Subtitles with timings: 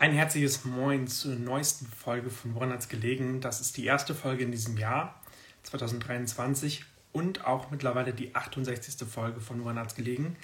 [0.00, 3.42] Ein herzliches Moin zur neuesten Folge von Woran hat's gelegen.
[3.42, 5.20] Das ist die erste Folge in diesem Jahr
[5.64, 9.06] 2023 und auch mittlerweile die 68.
[9.06, 10.36] Folge von Woran hat's gelegen.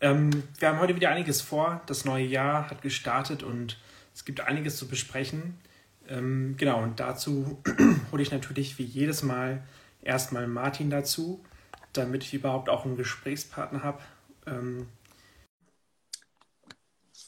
[0.00, 0.30] Ähm,
[0.60, 1.82] wir haben heute wieder einiges vor.
[1.86, 3.76] Das neue Jahr hat gestartet und
[4.14, 5.58] es gibt einiges zu besprechen.
[6.06, 7.60] Ähm, genau, und dazu
[8.12, 9.66] hole ich natürlich wie jedes Mal
[10.00, 11.44] erstmal Martin dazu,
[11.92, 14.00] damit ich überhaupt auch einen Gesprächspartner habe.
[14.46, 14.86] Ähm,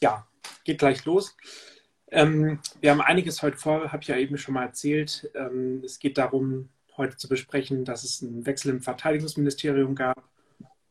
[0.00, 0.25] ja,
[0.68, 1.34] geht gleich los.
[2.10, 5.30] Ähm, wir haben einiges heute vor, habe ich ja eben schon mal erzählt.
[5.34, 6.68] Ähm, es geht darum,
[6.98, 10.28] heute zu besprechen, dass es einen Wechsel im Verteidigungsministerium gab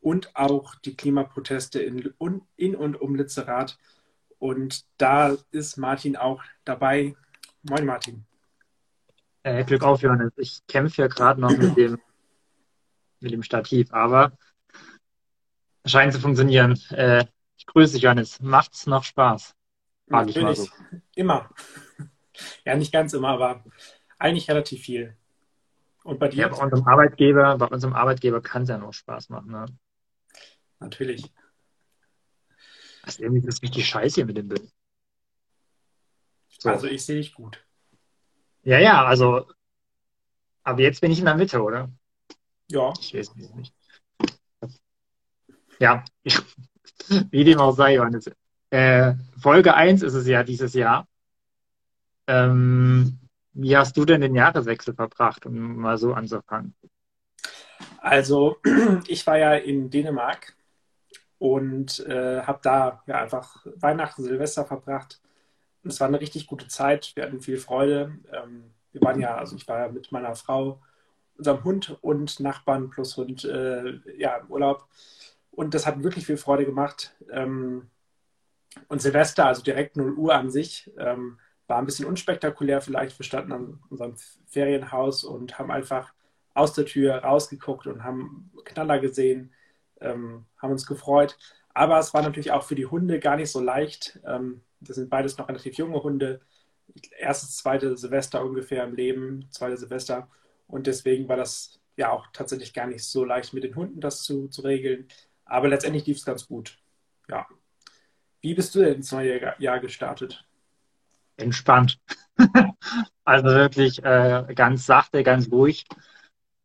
[0.02, 2.12] und auch die Klimaproteste in,
[2.56, 3.78] in und um Lützerath.
[4.40, 7.16] Und da ist Martin auch dabei.
[7.62, 8.26] Moin, Martin.
[9.44, 10.34] Äh, Glück auf, Johannes.
[10.38, 12.00] Ich kämpfe ja gerade noch mit dem,
[13.20, 14.32] mit dem Stativ, aber
[15.86, 16.80] scheint zu funktionieren.
[16.90, 17.26] Äh,
[17.58, 18.40] ich grüße dich, Johannes.
[18.40, 19.57] Macht's noch Spaß?
[20.10, 20.68] Frage ich mal so.
[21.16, 21.50] Immer.
[22.66, 23.64] Ja, nicht ganz immer, aber
[24.20, 25.18] eigentlich relativ viel.
[26.04, 26.42] Und bei dir?
[26.42, 29.52] Ja, bei unserem Arbeitgeber, bei unserem Arbeitgeber kann es ja noch Spaß machen.
[29.52, 29.66] Ne?
[30.80, 31.34] Natürlich.
[33.02, 34.72] Also irgendwie ist das richtig scheiße hier mit dem Bild.
[36.60, 36.70] So.
[36.70, 37.66] Also ich sehe dich gut.
[38.64, 39.48] Ja, ja, also.
[40.64, 41.90] Aber jetzt bin ich in der Mitte, oder?
[42.68, 42.94] Ja.
[43.00, 43.74] Ich weiß es nicht.
[45.80, 46.04] Ja,
[47.32, 48.30] wie dem auch sei, Johannes.
[48.70, 51.08] Äh, Folge 1 ist es ja dieses Jahr.
[52.28, 53.20] Ähm,
[53.54, 56.76] wie hast du denn den Jahreswechsel verbracht, um mal so anzufangen?
[58.00, 58.58] Also,
[59.08, 60.56] ich war ja in Dänemark
[61.40, 65.22] und äh, habe da ja einfach Weihnachten, Silvester verbracht.
[65.84, 67.14] Es war eine richtig gute Zeit.
[67.16, 68.20] Wir hatten viel Freude.
[68.34, 70.82] Ähm, wir waren ja, also ich war ja mit meiner Frau,
[71.38, 74.88] unserem Hund und Nachbarn plus Hund äh, ja, im Urlaub.
[75.52, 77.16] Und das hat wirklich viel Freude gemacht.
[77.32, 77.90] Ähm,
[78.88, 83.20] und Silvester, also direkt 0 Uhr an sich, ähm, war ein bisschen unspektakulär vielleicht.
[83.20, 84.16] Wir standen an unserem
[84.48, 86.14] Ferienhaus und haben einfach
[86.54, 89.54] aus der Tür rausgeguckt und haben Knaller gesehen,
[90.02, 91.38] ähm, haben uns gefreut.
[91.74, 94.20] Aber es war natürlich auch für die Hunde gar nicht so leicht.
[94.26, 96.42] Ähm, das sind beides noch relativ junge Hunde.
[97.20, 100.30] Erstes, zweite Silvester ungefähr im Leben, zweite Silvester.
[100.68, 104.24] Und deswegen war das ja auch tatsächlich gar nicht so leicht mit den Hunden das
[104.24, 105.08] zu, zu regeln.
[105.46, 106.80] Aber letztendlich lief es ganz gut.
[107.30, 107.48] Ja.
[108.42, 110.46] Wie bist du denn ins neue Jahr gestartet?
[111.38, 112.00] Entspannt.
[113.24, 115.86] also wirklich äh, ganz sachte, ganz ruhig.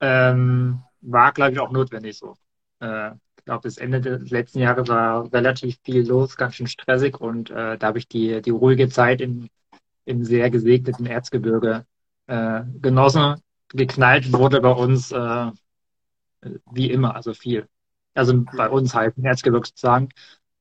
[0.01, 2.37] Ähm, war, glaube ich, auch notwendig so.
[2.81, 7.21] Äh, ich glaube, das Ende des letzten Jahres war relativ viel los, ganz schön stressig
[7.21, 9.49] und äh, da habe ich die, die ruhige Zeit im,
[10.05, 11.85] im sehr gesegneten Erzgebirge
[12.29, 13.41] äh, genossen.
[13.69, 15.51] Geknallt wurde bei uns äh,
[16.71, 17.67] wie immer, also viel.
[18.15, 20.09] Also bei uns halt im Erzgebirge sozusagen.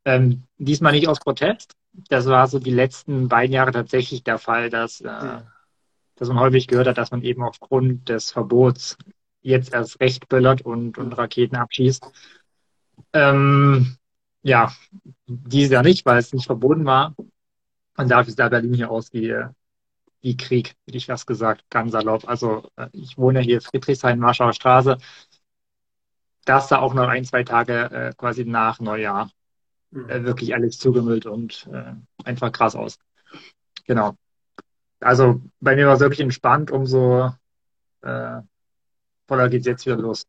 [0.05, 1.75] Ähm, diesmal nicht aus Protest.
[2.09, 5.43] Das war so die letzten beiden Jahre tatsächlich der Fall, dass, äh, ja.
[6.15, 8.97] dass man häufig gehört hat, dass man eben aufgrund des Verbots
[9.41, 12.05] jetzt erst recht böllert und, und Raketen abschießt.
[13.13, 13.97] Ähm,
[14.43, 14.71] ja,
[15.27, 17.15] dieses Jahr nicht, weil es nicht verboten war.
[17.97, 19.35] Und dafür sah Berlin hier aus wie,
[20.21, 22.27] wie Krieg, hätte ich was gesagt, ganz salopp.
[22.27, 24.97] Also äh, ich wohne hier Friedrichshain, Warschauer Straße.
[26.45, 29.29] Das sah auch noch ein, zwei Tage äh, quasi nach Neujahr.
[29.93, 31.93] Äh, wirklich alles zugemüllt und äh,
[32.23, 32.99] einfach krass aus.
[33.85, 34.15] Genau.
[34.99, 37.31] Also bei mir war es wirklich entspannt, umso
[38.01, 38.41] äh,
[39.27, 40.27] voller geht es jetzt wieder los.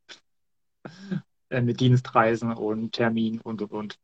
[1.50, 3.98] Äh, mit Dienstreisen und Termin und und und.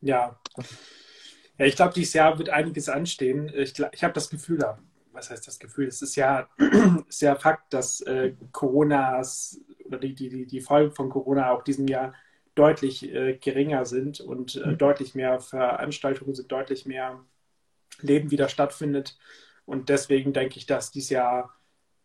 [0.00, 0.40] Ja.
[1.58, 3.52] Ja, ich glaube, dieses Jahr wird einiges anstehen.
[3.54, 4.64] Ich, ich habe das Gefühl,
[5.12, 5.86] was heißt das Gefühl?
[5.86, 6.48] Es ist ja,
[7.08, 11.86] ist ja Fakt, dass äh, Coronas oder die, die, die Folgen von Corona auch diesem
[11.86, 12.14] Jahr
[12.54, 14.78] deutlich äh, geringer sind und äh, mhm.
[14.78, 17.24] deutlich mehr Veranstaltungen sind, deutlich mehr
[18.00, 19.18] Leben wieder stattfindet.
[19.66, 21.54] Und deswegen denke ich, dass dieses Jahr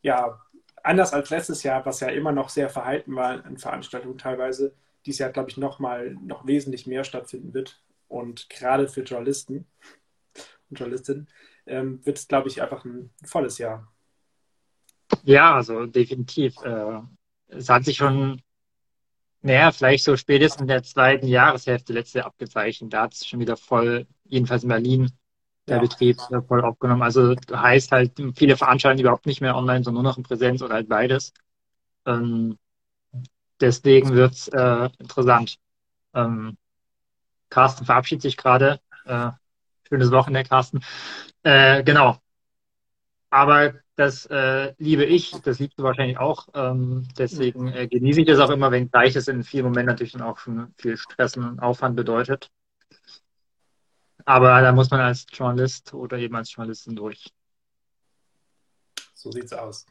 [0.02, 0.42] ja
[0.84, 4.74] anders als letztes Jahr, was ja immer noch sehr verhalten war an Veranstaltungen teilweise,
[5.06, 7.82] dieses Jahr, glaube ich, noch mal noch wesentlich mehr stattfinden wird.
[8.08, 9.66] Und gerade für Journalisten
[10.70, 11.28] und Journalistinnen
[11.68, 13.92] ähm, wird es, glaube ich, einfach ein volles Jahr.
[15.24, 16.56] Ja, also definitiv.
[16.64, 17.02] Äh,
[17.48, 18.42] es hat sich schon
[19.42, 22.94] naja, vielleicht so spätestens in der zweiten Jahreshälfte letztes Jahr abgezeichnet.
[22.94, 25.12] Da hat es schon wieder voll, jedenfalls in Berlin,
[25.68, 25.82] der ja.
[25.82, 27.04] Betrieb voll aufgenommen.
[27.04, 30.76] Also heißt halt viele Veranstaltungen überhaupt nicht mehr online, sondern nur noch in Präsenz oder
[30.76, 31.34] halt beides.
[32.06, 32.58] Ähm,
[33.62, 35.58] deswegen wird's äh, interessant.
[36.14, 36.58] Ähm,
[37.50, 38.80] Carsten verabschiedet sich gerade.
[39.06, 39.32] Äh,
[39.88, 40.82] schönes Wochenende, Carsten.
[41.44, 42.18] Äh, genau.
[43.30, 46.48] Aber das äh, liebe ich, das liebst du wahrscheinlich auch.
[46.54, 50.14] Ähm, deswegen äh, genieße ich das auch immer, wenn gleich es in vielen Momenten natürlich
[50.14, 52.50] dann auch schon viel Stress und Aufwand bedeutet.
[54.24, 57.34] Aber da muss man als Journalist oder eben als Journalistin durch.
[59.14, 59.86] So sieht's aus.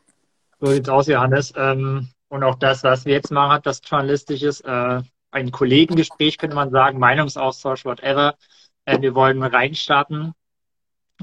[0.59, 1.53] So sieht's aus, Johannes.
[1.55, 5.03] Ähm, und auch das, was wir jetzt machen, hat das journalistisches, äh,
[5.33, 8.37] ein Kollegengespräch, könnte man sagen, Meinungsaustausch, whatever.
[8.87, 10.33] Äh, wir wollen reinstarten.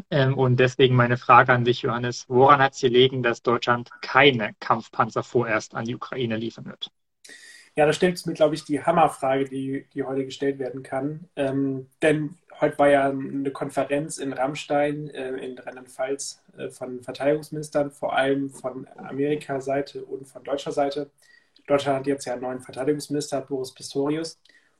[0.09, 2.25] Ähm, und deswegen meine Frage an dich, Johannes.
[2.27, 6.91] Woran hat es gelegen, dass Deutschland keine Kampfpanzer vorerst an die Ukraine liefern wird?
[7.77, 11.27] Ja, da stellt es mir, glaube ich, die Hammerfrage, die, die heute gestellt werden kann.
[11.35, 17.91] Ähm, denn heute war ja eine Konferenz in Rammstein äh, in Rheinland-Pfalz äh, von Verteidigungsministern,
[17.91, 21.11] vor allem von Amerika-Seite und von deutscher Seite.
[21.67, 24.39] Deutschland hat jetzt ja einen neuen Verteidigungsminister, Boris Pistorius,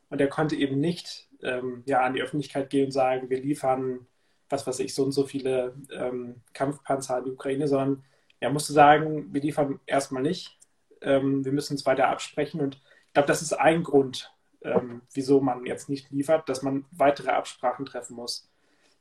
[0.09, 4.07] und er konnte eben nicht ähm, ja, an die Öffentlichkeit gehen und sagen, wir liefern,
[4.50, 8.03] was weiß ich, so und so viele ähm, Kampfpanzer an die Ukraine, sondern
[8.39, 10.57] er musste sagen, wir liefern erstmal nicht,
[11.01, 12.62] ähm, wir müssen uns weiter absprechen.
[12.62, 12.75] Und
[13.07, 14.31] ich glaube, das ist ein Grund,
[14.62, 18.50] ähm, wieso man jetzt nicht liefert, dass man weitere Absprachen treffen muss.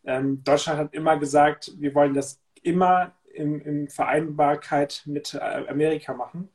[0.05, 6.14] Ähm, Deutschland hat immer gesagt, wir wollen das immer in, in Vereinbarkeit mit äh, Amerika
[6.14, 6.49] machen.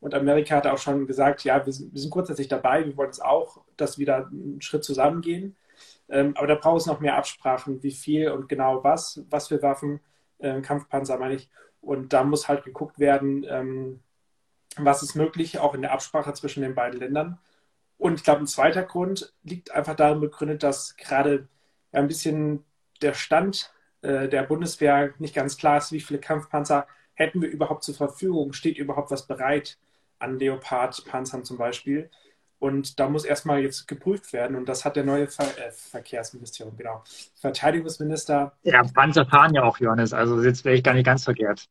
[0.00, 3.10] Und Amerika hat auch schon gesagt, ja, wir sind, wir sind grundsätzlich dabei, wir wollen
[3.10, 5.56] es auch, dass wir da einen Schritt zusammengehen.
[6.08, 9.62] Ähm, aber da braucht es noch mehr Absprachen, wie viel und genau was, was für
[9.62, 10.00] Waffen,
[10.38, 11.50] äh, Kampfpanzer meine ich.
[11.80, 14.02] Und da muss halt geguckt werden, ähm,
[14.76, 17.38] was ist möglich, auch in der Absprache zwischen den beiden Ländern.
[17.98, 21.48] Und ich glaube, ein zweiter Grund liegt einfach darin begründet, dass gerade
[21.92, 22.64] ein bisschen
[23.02, 27.84] der Stand äh, der Bundeswehr nicht ganz klar ist, wie viele Kampfpanzer hätten wir überhaupt
[27.84, 29.78] zur Verfügung, steht überhaupt was bereit
[30.18, 32.10] an Leopard-Panzern zum Beispiel.
[32.58, 34.56] Und da muss erstmal jetzt geprüft werden.
[34.56, 37.02] Und das hat der neue Ver äh, Verkehrsministerium, genau.
[37.34, 38.52] Verteidigungsminister.
[38.62, 40.14] Ja, Panzer fahren ja auch, Johannes.
[40.14, 41.68] Also jetzt wäre ich gar nicht ganz verkehrt.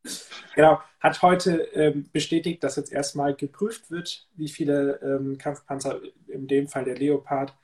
[0.55, 0.79] Genau.
[0.99, 6.67] Hat heute ähm, bestätigt, dass jetzt erstmal geprüft wird, wie viele ähm, Kampfpanzer, in dem
[6.67, 7.55] Fall der Leopard,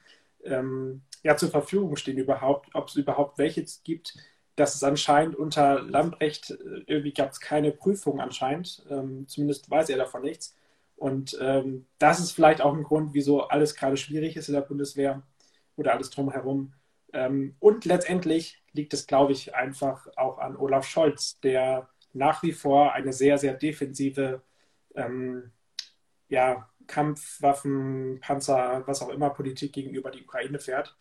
[0.43, 4.15] ähm, ja, zur Verfügung stehen überhaupt, ob es überhaupt welche gibt.
[4.55, 8.83] Das ist anscheinend unter Lambrecht, äh, irgendwie gab es keine Prüfung anscheinend.
[8.89, 10.55] Ähm, zumindest weiß er davon nichts.
[11.01, 14.61] Und ähm, das ist vielleicht auch ein Grund, wieso alles gerade schwierig ist in der
[14.61, 15.23] Bundeswehr
[15.75, 16.73] oder alles drumherum.
[17.11, 22.51] Ähm, und letztendlich liegt es, glaube ich, einfach auch an Olaf Scholz, der nach wie
[22.51, 24.43] vor eine sehr, sehr defensive
[24.93, 25.51] ähm,
[26.29, 30.95] ja, Kampfwaffen, Panzer, was auch immer Politik gegenüber die Ukraine fährt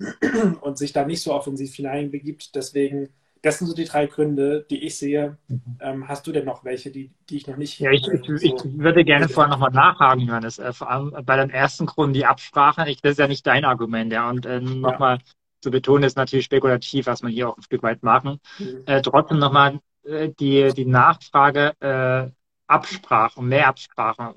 [0.60, 2.56] und sich da nicht so offensiv hineinbegibt.
[2.56, 3.10] Deswegen
[3.46, 5.38] das sind so die drei Gründe, die ich sehe.
[5.46, 5.78] Mhm.
[5.78, 7.78] Ähm, hast du denn noch welche, die, die ich noch nicht?
[7.78, 10.58] Ja, ich, ich, so ich würde gerne vorher nochmal nachhaken, Johannes.
[10.58, 12.90] Äh, vor allem bei dem ersten Grund, die Absprache.
[12.90, 14.28] Ich, das ist ja nicht dein Argument, ja.
[14.28, 15.24] Und äh, nochmal ja.
[15.60, 18.40] zu betonen, ist natürlich spekulativ, was man hier auch ein Stück weit machen.
[18.58, 18.82] Mhm.
[18.86, 22.28] Äh, trotzdem nochmal äh, die, die Nachfrage äh,
[22.66, 24.34] Absprache, mehr Absprache.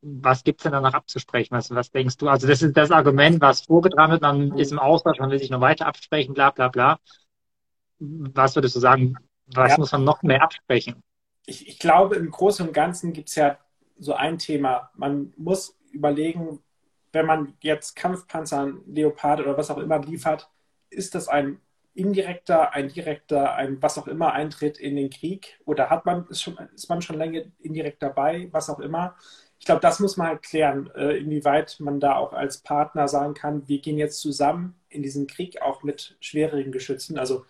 [0.00, 1.54] Was gibt es denn danach abzusprechen?
[1.54, 2.28] Was, was denkst du?
[2.28, 5.50] Also das ist das Argument, was vorgetragen wird, man ist im Austausch, man will sich
[5.50, 6.98] noch weiter absprechen, bla bla bla
[8.00, 9.16] was würdest du sagen,
[9.46, 9.78] was ja.
[9.78, 11.02] muss man noch mehr absprechen?
[11.46, 13.58] Ich, ich glaube, im Großen und Ganzen gibt es ja
[13.98, 14.90] so ein Thema.
[14.94, 16.60] Man muss überlegen,
[17.12, 20.48] wenn man jetzt Kampfpanzer, Leopard oder was auch immer liefert,
[20.90, 21.60] ist das ein
[21.94, 26.42] indirekter, ein direkter, ein was auch immer Eintritt in den Krieg oder hat man ist,
[26.42, 29.16] schon, ist man schon länger indirekt dabei, was auch immer.
[29.58, 33.34] Ich glaube, das muss man halt klären, äh, inwieweit man da auch als Partner sagen
[33.34, 37.18] kann, wir gehen jetzt zusammen in diesen Krieg auch mit schwereren Geschützen.
[37.18, 37.44] Also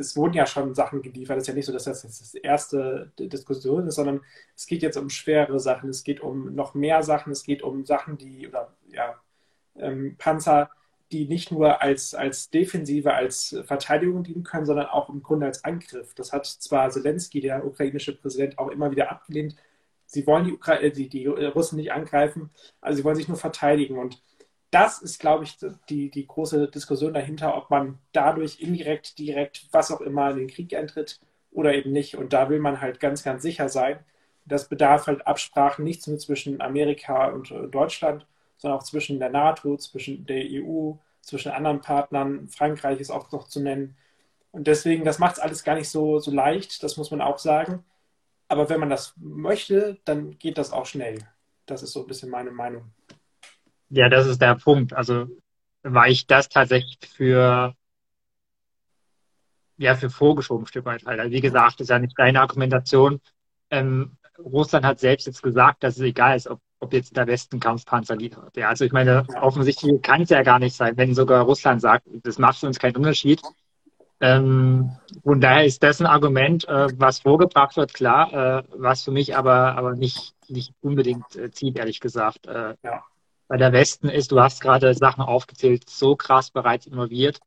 [0.00, 1.36] es wurden ja schon Sachen geliefert.
[1.36, 4.20] Es ist ja nicht so, dass das jetzt das erste Diskussion ist, sondern
[4.56, 7.84] es geht jetzt um schwere Sachen, es geht um noch mehr Sachen, es geht um
[7.84, 9.20] Sachen, die, oder ja,
[9.76, 10.70] ähm, Panzer,
[11.12, 15.64] die nicht nur als, als Defensive, als Verteidigung dienen können, sondern auch im Grunde als
[15.64, 16.14] Angriff.
[16.14, 19.56] Das hat zwar Zelensky, der ukrainische Präsident, auch immer wieder abgelehnt.
[20.06, 23.98] Sie wollen die, Ukra die, die Russen nicht angreifen, also sie wollen sich nur verteidigen.
[23.98, 24.20] Und
[24.70, 25.58] das ist, glaube ich,
[25.88, 30.48] die, die große Diskussion dahinter, ob man dadurch indirekt, direkt, was auch immer in den
[30.48, 32.16] Krieg eintritt oder eben nicht.
[32.16, 33.98] Und da will man halt ganz, ganz sicher sein.
[34.46, 38.26] Das bedarf halt Absprachen nicht nur zwischen Amerika und äh, Deutschland,
[38.58, 42.48] sondern auch zwischen der NATO, zwischen der EU, zwischen anderen Partnern.
[42.48, 43.96] Frankreich ist auch noch zu nennen.
[44.52, 47.38] Und deswegen, das macht es alles gar nicht so, so leicht, das muss man auch
[47.38, 47.84] sagen.
[48.48, 51.18] Aber wenn man das möchte, dann geht das auch schnell.
[51.66, 52.92] Das ist so ein bisschen meine Meinung.
[53.90, 54.92] Ja, das ist der Punkt.
[54.94, 55.26] Also
[55.82, 57.74] war ich das tatsächlich für
[59.78, 61.18] ja für vorgeschoben ein Stück weit halt.
[61.20, 63.20] Also wie gesagt, ist ja nicht deine Argumentation.
[63.70, 67.60] Ähm, Russland hat selbst jetzt gesagt, dass es egal ist, ob, ob jetzt der Westen
[67.60, 68.56] Kampfpanzer liefert.
[68.56, 72.06] Ja, also ich meine, offensichtlich kann es ja gar nicht sein, wenn sogar Russland sagt,
[72.22, 73.40] das macht für uns keinen Unterschied.
[74.20, 74.90] Ähm,
[75.22, 79.34] und daher ist das ein Argument, äh, was vorgebracht wird, klar, äh, was für mich
[79.36, 82.46] aber, aber nicht, nicht unbedingt äh, zieht, ehrlich gesagt.
[82.46, 83.02] Äh, ja.
[83.50, 87.40] Weil der Westen ist, du hast gerade Sachen aufgezählt, so krass bereits involviert.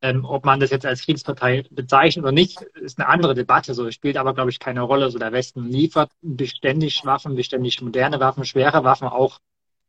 [0.00, 3.74] Ähm, ob man das jetzt als Kriegspartei bezeichnet oder nicht, ist eine andere Debatte.
[3.74, 5.10] So spielt aber, glaube ich, keine Rolle.
[5.10, 9.40] So der Westen liefert beständig Waffen, beständig moderne Waffen, schwere Waffen auch.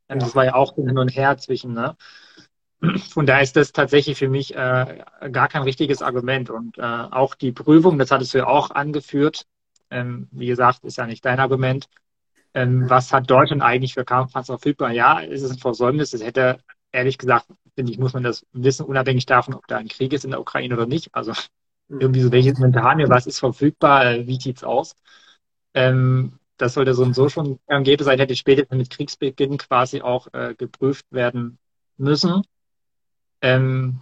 [0.09, 1.73] Ähm, das war ja auch hin und her zwischen.
[1.73, 1.95] Ne?
[3.11, 6.49] Von daher ist das tatsächlich für mich äh, gar kein richtiges Argument.
[6.49, 9.45] Und äh, auch die Prüfung, das hattest du ja auch angeführt.
[9.91, 11.87] Ähm, wie gesagt, ist ja nicht dein Argument.
[12.53, 14.91] Ähm, was hat Deutschland eigentlich für Kampfpanzer verfügbar?
[14.91, 16.13] Ja, es ist ein Versäumnis.
[16.13, 16.59] Es hätte,
[16.91, 20.25] ehrlich gesagt, finde ich, muss man das wissen, unabhängig davon, ob da ein Krieg ist
[20.25, 21.13] in der Ukraine oder nicht.
[21.13, 21.31] Also
[21.87, 22.01] mhm.
[22.01, 24.95] irgendwie so, welches Inventar haben wir, was ist verfügbar, äh, wie sieht's aus?
[25.73, 30.27] Ähm, das sollte so und so schon gegeben sein, hätte später mit Kriegsbeginn quasi auch
[30.33, 31.57] äh, geprüft werden
[31.97, 32.43] müssen.
[33.41, 34.01] Ähm,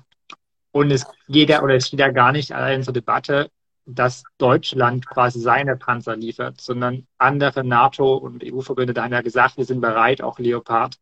[0.71, 3.49] und es geht ja, oder es steht ja gar nicht allein zur Debatte,
[3.95, 9.65] dass Deutschland quasi seine Panzer liefert, sondern andere NATO- und EU-Verbünde haben ja gesagt, wir
[9.65, 10.97] sind bereit, auch Leopard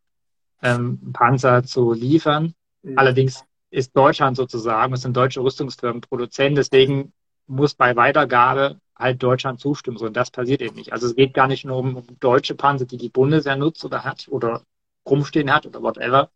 [0.61, 2.53] ähm, Panzer zu liefern.
[2.83, 2.97] Mhm.
[2.97, 7.13] Allerdings ist Deutschland sozusagen, es sind deutsche Rüstungsfirmen Produzent, deswegen
[7.47, 9.97] muss bei Weitergabe halt Deutschland zustimmen.
[9.97, 10.93] So, und das passiert eben nicht.
[10.93, 14.03] Also es geht gar nicht nur um, um deutsche Panzer, die die Bundeswehr nutzt oder
[14.03, 14.63] hat oder
[15.07, 16.29] rumstehen hat oder whatever,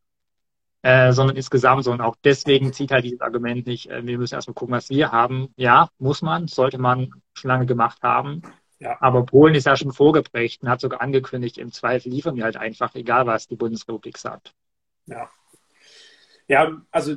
[0.82, 1.92] äh, sondern insgesamt so.
[1.92, 5.12] Und auch deswegen zieht halt dieses Argument nicht, äh, wir müssen erstmal gucken, was wir
[5.12, 5.54] haben.
[5.56, 8.42] Ja, muss man, sollte man schon lange gemacht haben.
[8.80, 8.98] Ja.
[9.00, 12.58] Aber Polen ist ja schon vorgeprägt und hat sogar angekündigt, im Zweifel liefern wir halt
[12.58, 14.54] einfach, egal was die Bundesrepublik sagt.
[15.06, 15.30] Ja.
[16.48, 17.16] Ja, also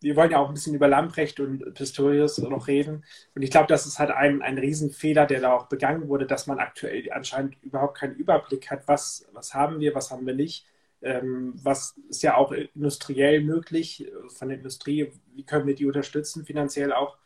[0.00, 3.04] wir wollen ja auch ein bisschen über Lamprecht und Pistorius noch reden.
[3.34, 6.46] Und ich glaube, das ist halt ein, ein Riesenfehler, der da auch begangen wurde, dass
[6.46, 10.66] man aktuell anscheinend überhaupt keinen Überblick hat, was, was haben wir, was haben wir nicht.
[11.06, 16.44] Ähm, was ist ja auch industriell möglich von der Industrie, wie können wir die unterstützen,
[16.44, 17.16] finanziell auch.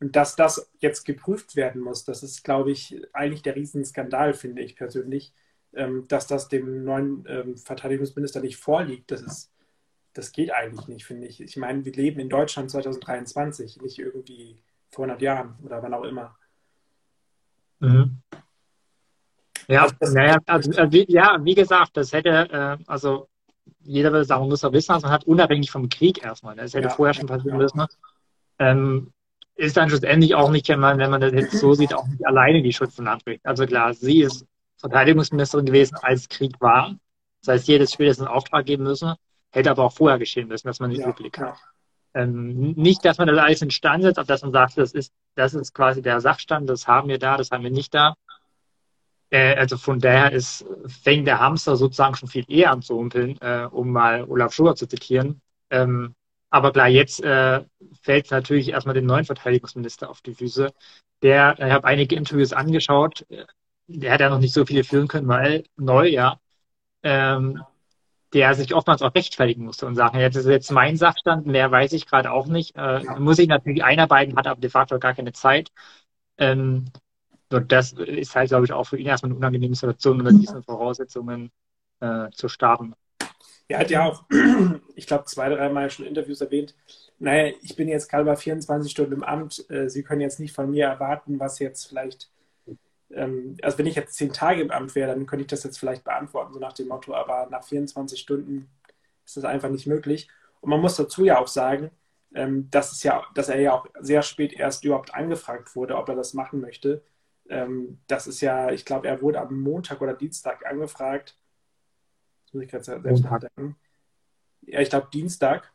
[0.00, 4.62] Und dass das jetzt geprüft werden muss, das ist, glaube ich, eigentlich der Riesenskandal, finde
[4.62, 5.32] ich persönlich,
[5.74, 9.10] ähm, dass das dem neuen ähm, Verteidigungsminister nicht vorliegt.
[9.10, 9.52] Das ist,
[10.14, 11.40] das geht eigentlich nicht, finde ich.
[11.40, 16.04] Ich meine, wir leben in Deutschland 2023, nicht irgendwie vor 100 Jahren oder wann auch
[16.04, 16.36] immer.
[17.78, 18.22] Mhm.
[19.70, 23.28] Ja, also, naja, also, äh, wie, ja, wie gesagt, das hätte, äh, also
[23.82, 26.56] jeder würde sagen, man muss ja wissen, was man hat, unabhängig vom Krieg erstmal.
[26.56, 27.62] Das hätte ja, vorher schon passieren ja.
[27.62, 27.86] müssen.
[28.58, 29.12] Ähm,
[29.54, 32.26] ist dann schlussendlich auch nicht, wenn man, wenn man das jetzt so sieht, auch nicht
[32.26, 33.08] alleine die Schuld von.
[33.44, 34.44] Also klar, sie ist
[34.78, 36.96] Verteidigungsministerin gewesen, als Krieg war.
[37.42, 39.14] Das heißt, jedes spätestens einen Auftrag geben müssen.
[39.50, 41.56] Hätte aber auch vorher geschehen müssen, dass man nicht ja, Überblick hat.
[42.14, 45.12] Ähm, nicht, dass man das alles in Stand setzt, aber dass man sagt, das ist,
[45.36, 48.14] das ist quasi der Sachstand, das haben wir da, das haben wir nicht da.
[49.30, 53.38] Äh, also von daher ist, fängt der Hamster sozusagen schon viel eher an zu humpeln,
[53.40, 55.40] äh, um mal Olaf Schubert zu zitieren.
[55.70, 56.14] Ähm,
[56.50, 57.64] aber klar, jetzt äh,
[58.02, 60.72] fällt natürlich erstmal dem neuen Verteidigungsminister auf die Füße.
[61.22, 63.24] Der, ich habe einige Interviews angeschaut,
[63.86, 66.40] der hat ja noch nicht so viele führen können, weil neu, ja.
[67.02, 67.62] Ähm,
[68.32, 71.92] der sich oftmals auch rechtfertigen musste und sagen, jetzt ist jetzt mein Sachstand, mehr weiß
[71.94, 72.76] ich gerade auch nicht.
[72.76, 75.70] Äh, muss ich natürlich einarbeiten, hat aber de facto gar keine Zeit.
[76.38, 76.86] Ähm,
[77.50, 80.62] und das ist halt, glaube ich, auch für ihn erstmal eine unangenehme Situation, unter diesen
[80.62, 81.50] Voraussetzungen
[82.00, 82.94] äh, zu starten.
[83.68, 84.24] Er hat ja auch,
[84.94, 86.74] ich glaube, zwei, dreimal schon Interviews erwähnt,
[87.18, 90.54] naja, ich bin jetzt gerade bei 24 Stunden im Amt, äh, Sie können jetzt nicht
[90.54, 92.30] von mir erwarten, was jetzt vielleicht,
[93.10, 95.78] ähm, also wenn ich jetzt zehn Tage im Amt wäre, dann könnte ich das jetzt
[95.78, 98.68] vielleicht beantworten, so nach dem Motto, aber nach 24 Stunden
[99.24, 100.28] ist das einfach nicht möglich.
[100.60, 101.90] Und man muss dazu ja auch sagen,
[102.34, 106.08] ähm, dass, es ja, dass er ja auch sehr spät erst überhaupt angefragt wurde, ob
[106.08, 107.02] er das machen möchte.
[107.50, 111.36] Ähm, das ist ja, ich glaube, er wurde am Montag oder Dienstag angefragt.
[112.44, 113.76] Das muss ich gerade selbst nachdenken.
[114.62, 115.72] Ja, ich glaube Dienstag.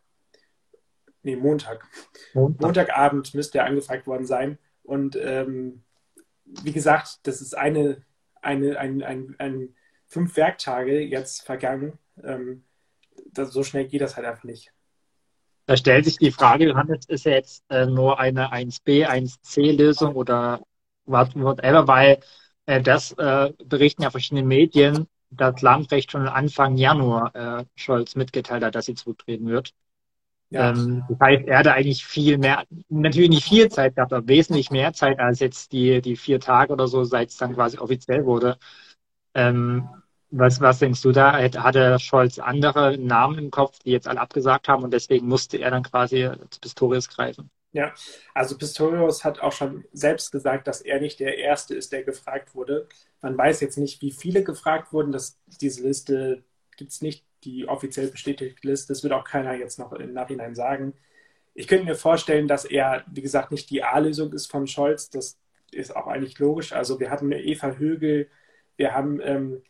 [1.22, 1.86] Nee, Montag.
[2.34, 2.62] Montag.
[2.62, 4.58] Montagabend müsste er angefragt worden sein.
[4.84, 5.84] Und ähm,
[6.46, 8.04] wie gesagt, das ist eine,
[8.42, 11.98] eine, ein, ein, ein fünf Werktage jetzt vergangen.
[12.24, 12.64] Ähm,
[13.32, 14.72] das, so schnell geht das halt einfach nicht.
[15.66, 20.62] Da stellt sich die Frage, Johannes, ist ja jetzt äh, nur eine 1b, 1c-Lösung oder
[21.06, 22.20] whatever, weil
[22.66, 28.64] äh, das äh, berichten ja verschiedene Medien, dass Lambrecht schon Anfang Januar äh, Scholz mitgeteilt
[28.64, 29.74] hat, dass sie zurücktreten wird.
[30.50, 30.72] Ja.
[30.72, 34.72] Ähm, das heißt, er hatte eigentlich viel mehr, natürlich nicht viel Zeit gehabt, aber wesentlich
[34.72, 38.26] mehr Zeit als jetzt die, die vier Tage oder so, seit es dann quasi offiziell
[38.26, 38.58] wurde.
[39.34, 39.90] Ähm,
[40.32, 41.34] was, was denkst du da?
[41.34, 45.72] Hatte Scholz andere Namen im Kopf, die jetzt alle abgesagt haben und deswegen musste er
[45.72, 47.50] dann quasi zu Pistorius greifen?
[47.76, 47.94] Ja,
[48.34, 52.56] also Pistorius hat auch schon selbst gesagt, dass er nicht der Erste ist, der gefragt
[52.56, 52.88] wurde.
[53.22, 55.12] Man weiß jetzt nicht, wie viele gefragt wurden.
[55.12, 56.46] Das, diese Liste
[56.78, 58.94] gibt es nicht, die offiziell bestätigte Liste.
[58.94, 60.94] Das wird auch keiner jetzt noch im Nachhinein sagen.
[61.54, 65.10] Ich könnte mir vorstellen, dass er, wie gesagt, nicht die A-Lösung ist von Scholz.
[65.10, 65.38] Das
[65.74, 66.72] ist auch eigentlich logisch.
[66.72, 68.30] Also wir hatten Eva Högel,
[68.78, 69.64] wir haben ähm,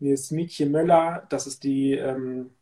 [0.00, 2.54] eine Smietje Möller, das ist die, ähm,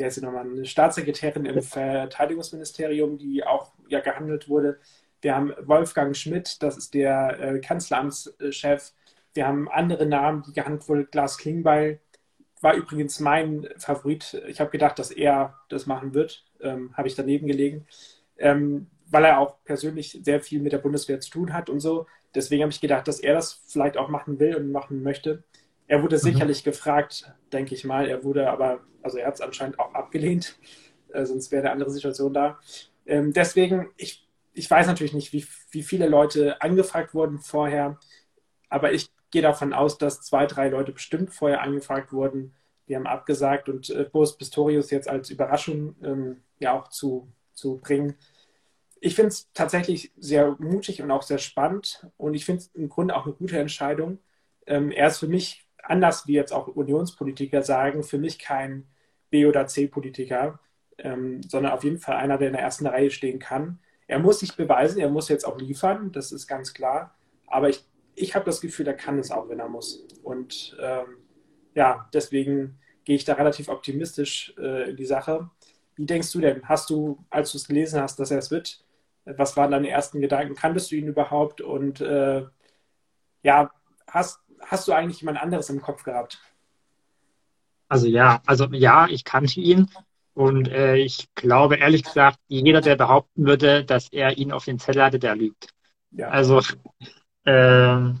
[0.00, 4.78] wie heißt sie nochmal, eine Staatssekretärin im Verteidigungsministerium, die auch ja gehandelt wurde.
[5.20, 8.92] Wir haben Wolfgang Schmidt, das ist der äh, Kanzleramtschef.
[9.34, 11.08] Wir haben andere Namen, die gehandelt wurden.
[11.10, 12.00] Glas Klingbeil
[12.62, 14.42] war übrigens mein Favorit.
[14.48, 16.46] Ich habe gedacht, dass er das machen wird.
[16.62, 17.86] Ähm, habe ich daneben gelegen.
[18.38, 22.06] Ähm, weil er auch persönlich sehr viel mit der Bundeswehr zu tun hat und so.
[22.34, 25.42] Deswegen habe ich gedacht, dass er das vielleicht auch machen will und machen möchte.
[25.90, 26.20] Er wurde mhm.
[26.20, 28.06] sicherlich gefragt, denke ich mal.
[28.06, 30.56] Er wurde aber, also er hat es anscheinend auch abgelehnt,
[31.12, 32.60] äh, sonst wäre eine andere Situation da.
[33.06, 37.98] Ähm, deswegen, ich, ich weiß natürlich nicht, wie, wie viele Leute angefragt wurden vorher,
[38.68, 42.54] aber ich gehe davon aus, dass zwei, drei Leute bestimmt vorher angefragt wurden.
[42.86, 47.78] Die haben abgesagt und äh, Boris Pistorius jetzt als Überraschung ähm, ja auch zu, zu
[47.78, 48.14] bringen,
[49.00, 52.88] ich finde es tatsächlich sehr mutig und auch sehr spannend und ich finde es im
[52.90, 54.18] Grunde auch eine gute Entscheidung.
[54.66, 58.86] Ähm, er ist für mich, anders wie jetzt auch Unionspolitiker sagen, für mich kein
[59.30, 60.60] B- oder C-Politiker,
[60.98, 63.78] ähm, sondern auf jeden Fall einer, der in der ersten Reihe stehen kann.
[64.06, 67.16] Er muss sich beweisen, er muss jetzt auch liefern, das ist ganz klar.
[67.46, 67.84] Aber ich,
[68.14, 70.06] ich habe das Gefühl, er kann es auch, wenn er muss.
[70.22, 71.18] Und ähm,
[71.74, 75.50] ja, deswegen gehe ich da relativ optimistisch äh, in die Sache.
[75.96, 76.68] Wie denkst du denn?
[76.68, 78.84] Hast du, als du es gelesen hast, dass er es wird,
[79.24, 80.54] was waren deine ersten Gedanken?
[80.54, 81.60] Kanntest du ihn überhaupt?
[81.60, 82.44] Und äh,
[83.42, 83.70] ja,
[84.06, 86.40] hast, hast du eigentlich jemand anderes im Kopf gehabt?
[87.88, 89.90] Also ja, also ja, ich kannte ihn.
[90.34, 94.78] Und äh, ich glaube, ehrlich gesagt, jeder, der behaupten würde, dass er ihn auf den
[94.78, 95.70] Zettel hatte, der lügt.
[96.12, 96.28] Ja.
[96.28, 96.62] Also
[97.44, 98.12] äh,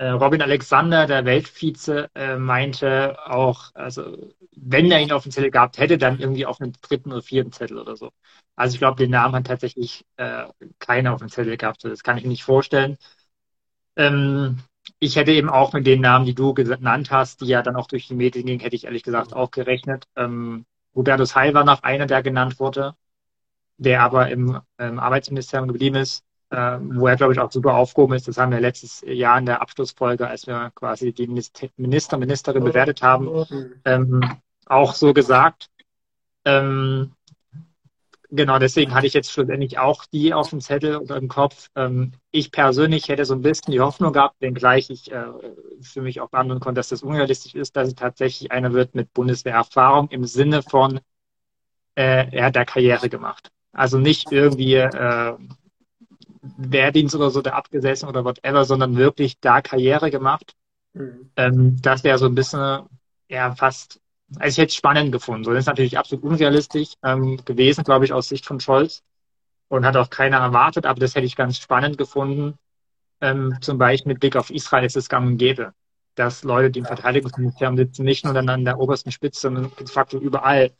[0.00, 5.50] äh, Robin Alexander, der Weltvize, äh, meinte auch, also wenn er ihn auf dem Zettel
[5.50, 8.10] gehabt hätte, dann irgendwie auf einem dritten oder vierten Zettel oder so.
[8.56, 10.46] Also ich glaube, den Namen hat tatsächlich äh,
[10.78, 11.84] keiner auf dem Zettel gehabt.
[11.84, 12.96] Das kann ich mir nicht vorstellen.
[13.96, 14.58] Ähm,
[14.98, 17.86] ich hätte eben auch mit den Namen, die du genannt hast, die ja dann auch
[17.86, 20.06] durch die Medien gingen, hätte ich ehrlich gesagt auch gerechnet.
[20.16, 22.94] Ähm, Hubertus Heil war noch einer, der genannt wurde,
[23.78, 28.14] der aber im, im Arbeitsministerium geblieben ist äh, wo er, glaube ich, auch super aufgehoben
[28.14, 28.28] ist.
[28.28, 33.02] Das haben wir letztes Jahr in der Abschlussfolge, als wir quasi die Minister, Ministerin bewertet
[33.02, 33.46] haben,
[33.84, 34.20] ähm,
[34.66, 35.70] auch so gesagt.
[36.44, 37.12] Ähm,
[38.30, 41.68] genau, deswegen hatte ich jetzt schlussendlich auch die auf dem Zettel oder im Kopf.
[41.74, 45.26] Ähm, ich persönlich hätte so ein bisschen die Hoffnung gehabt, wenngleich ich äh,
[45.80, 49.12] für mich auch behandeln konnte, dass das unrealistisch ist, dass es tatsächlich einer wird mit
[49.12, 51.00] Bundeswehrerfahrung im Sinne von,
[51.94, 53.50] äh, er hat da Karriere gemacht.
[53.72, 55.34] Also nicht irgendwie äh,
[56.42, 60.54] Wehrdienst oder so da abgesessen oder whatever, sondern wirklich da Karriere gemacht.
[60.94, 61.30] Mhm.
[61.36, 62.86] Ähm, das wäre so ein bisschen,
[63.28, 64.00] ja, fast,
[64.38, 65.44] also ich hätte es spannend gefunden.
[65.44, 69.02] So das ist natürlich absolut unrealistisch ähm, gewesen, glaube ich, aus Sicht von Scholz.
[69.68, 72.58] Und hat auch keiner erwartet, aber das hätte ich ganz spannend gefunden.
[73.20, 75.74] Ähm, zum Beispiel mit Blick auf Israel ist es gang und gäbe,
[76.16, 79.86] dass Leute, die im Verteidigungsministerium sitzen, nicht nur dann an der obersten Spitze, sondern de
[79.86, 80.72] facto überall,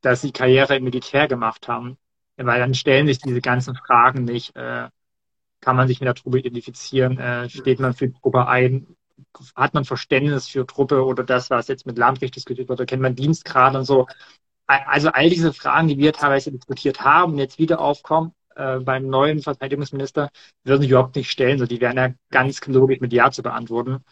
[0.00, 1.98] dass sie Karriere im Militär gemacht haben.
[2.36, 4.88] Weil dann stellen sich diese ganzen Fragen nicht, äh,
[5.60, 8.96] kann man sich mit der Truppe identifizieren, äh, steht man für die Truppe ein,
[9.54, 13.02] hat man Verständnis für Truppe oder das, was jetzt mit Landrecht diskutiert wird, oder kennt
[13.02, 14.06] man Dienstgrade und so.
[14.66, 19.08] Also all diese Fragen, die wir teilweise diskutiert haben und jetzt wieder aufkommen äh, beim
[19.08, 20.30] neuen Verteidigungsminister,
[20.64, 21.58] würden sich überhaupt nicht stellen.
[21.58, 24.04] So, die wären ja ganz logisch mit Ja zu beantworten.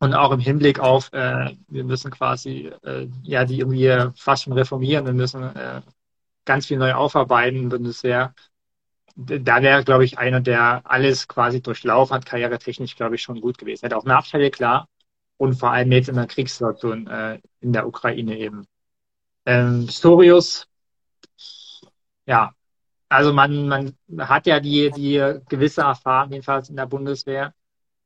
[0.00, 4.52] Und auch im Hinblick auf, äh, wir müssen quasi äh, ja die irgendwie fast schon
[4.52, 5.80] reformieren, wir müssen äh,
[6.44, 8.34] ganz viel neu aufarbeiten, Bundeswehr
[9.18, 13.58] da wäre, glaube ich, einer, der alles quasi durchlaufen hat, karrieretechnisch, glaube ich, schon gut
[13.58, 13.82] gewesen.
[13.82, 14.88] Hätte auch Nachteile, klar.
[15.36, 18.66] Und vor allem jetzt in der Kriegssituation äh, in der Ukraine eben.
[19.44, 20.66] Ähm, Pistorius,
[22.26, 22.52] ja,
[23.08, 27.54] also man, man hat ja die, die gewisse Erfahrung, jedenfalls in der Bundeswehr,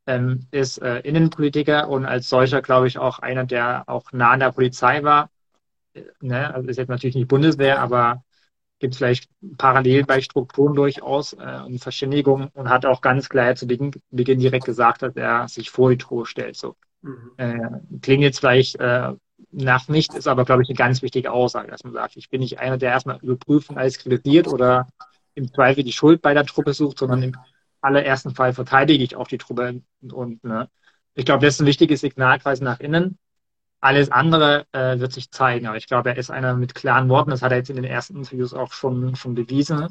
[0.06, 4.40] ähm, ist äh, Innenpolitiker und als solcher, glaube ich, auch einer, der auch nah an
[4.40, 5.30] der Polizei war.
[5.94, 6.54] Äh, ne?
[6.54, 8.24] Also ist jetzt natürlich nicht Bundeswehr, aber
[8.82, 13.54] gibt es vielleicht parallel bei Strukturen durchaus äh, und Verständigung und hat auch ganz klar
[13.54, 16.56] zu Beginn, direkt gesagt, dass er sich vor die Truhe stellt.
[16.56, 16.74] So.
[17.00, 17.30] Mhm.
[17.36, 17.70] Äh,
[18.02, 19.12] klingt jetzt vielleicht äh,
[19.52, 22.40] nach nicht, ist aber, glaube ich, eine ganz wichtige Aussage, dass man sagt, ich bin
[22.40, 24.88] nicht einer, der erstmal überprüfen, alles kritisiert oder
[25.34, 27.36] im Zweifel die Schuld bei der Truppe sucht, sondern im
[27.80, 30.68] allerersten Fall verteidige ich auch die Truppe und, und ne.
[31.14, 33.16] ich glaube, das ist ein wichtiges Signal quasi nach innen.
[33.82, 35.66] Alles andere äh, wird sich zeigen.
[35.66, 37.30] Aber ich glaube, er ist einer mit klaren Worten.
[37.30, 39.88] Das hat er jetzt in den ersten Interviews auch schon, schon bewiesen.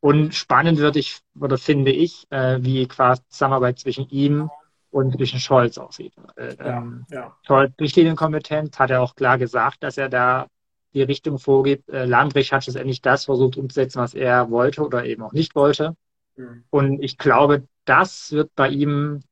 [0.00, 4.50] Und spannend wird ich, oder finde ich, äh, wie quasi Zusammenarbeit zwischen ihm
[4.90, 6.14] und zwischen Scholz aussieht.
[6.36, 7.36] Äh, ja, ähm, ja.
[7.46, 10.46] Scholz richtlinienkompetent, hat er auch klar gesagt, dass er da
[10.94, 11.90] die Richtung vorgibt.
[11.90, 15.94] Äh, Landrich hat schlussendlich das versucht umzusetzen, was er wollte oder eben auch nicht wollte.
[16.36, 16.64] Mhm.
[16.70, 19.22] Und ich glaube, das wird bei ihm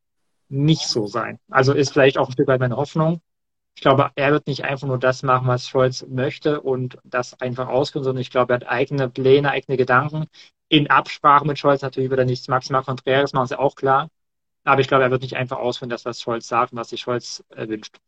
[0.50, 1.38] nicht so sein.
[1.48, 3.22] Also ist vielleicht auch ein Stück weit meine Hoffnung,
[3.76, 7.68] Ich glaube, er wird nicht einfach nur das machen, was Scholz möchte und das einfach
[7.68, 10.26] ausführen, sondern ich glaube, er hat eigene Pläne, eigene Gedanken.
[10.68, 14.08] In Absprache mit Scholz natürlich wird er nichts maximal Konträres machen, ja auch klar.
[14.64, 17.00] Aber ich glaube, er wird nicht einfach ausführen, das, was Scholz sagt und was sich
[17.00, 17.98] Scholz äh, wünscht.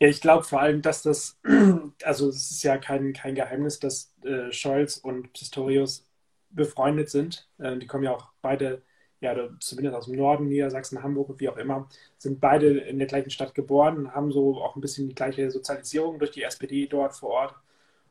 [0.00, 1.38] Ja, ich glaube vor allem, dass das,
[2.04, 6.06] also es ist ja kein, kein Geheimnis, dass äh, Scholz und Pistorius
[6.50, 7.48] befreundet sind.
[7.58, 8.82] Äh, die kommen ja auch beide
[9.24, 13.30] ja, zumindest aus dem Norden, Niedersachsen, Hamburg, wie auch immer, sind beide in der gleichen
[13.30, 17.30] Stadt geboren, haben so auch ein bisschen die gleiche Sozialisierung durch die SPD dort vor
[17.30, 17.54] Ort.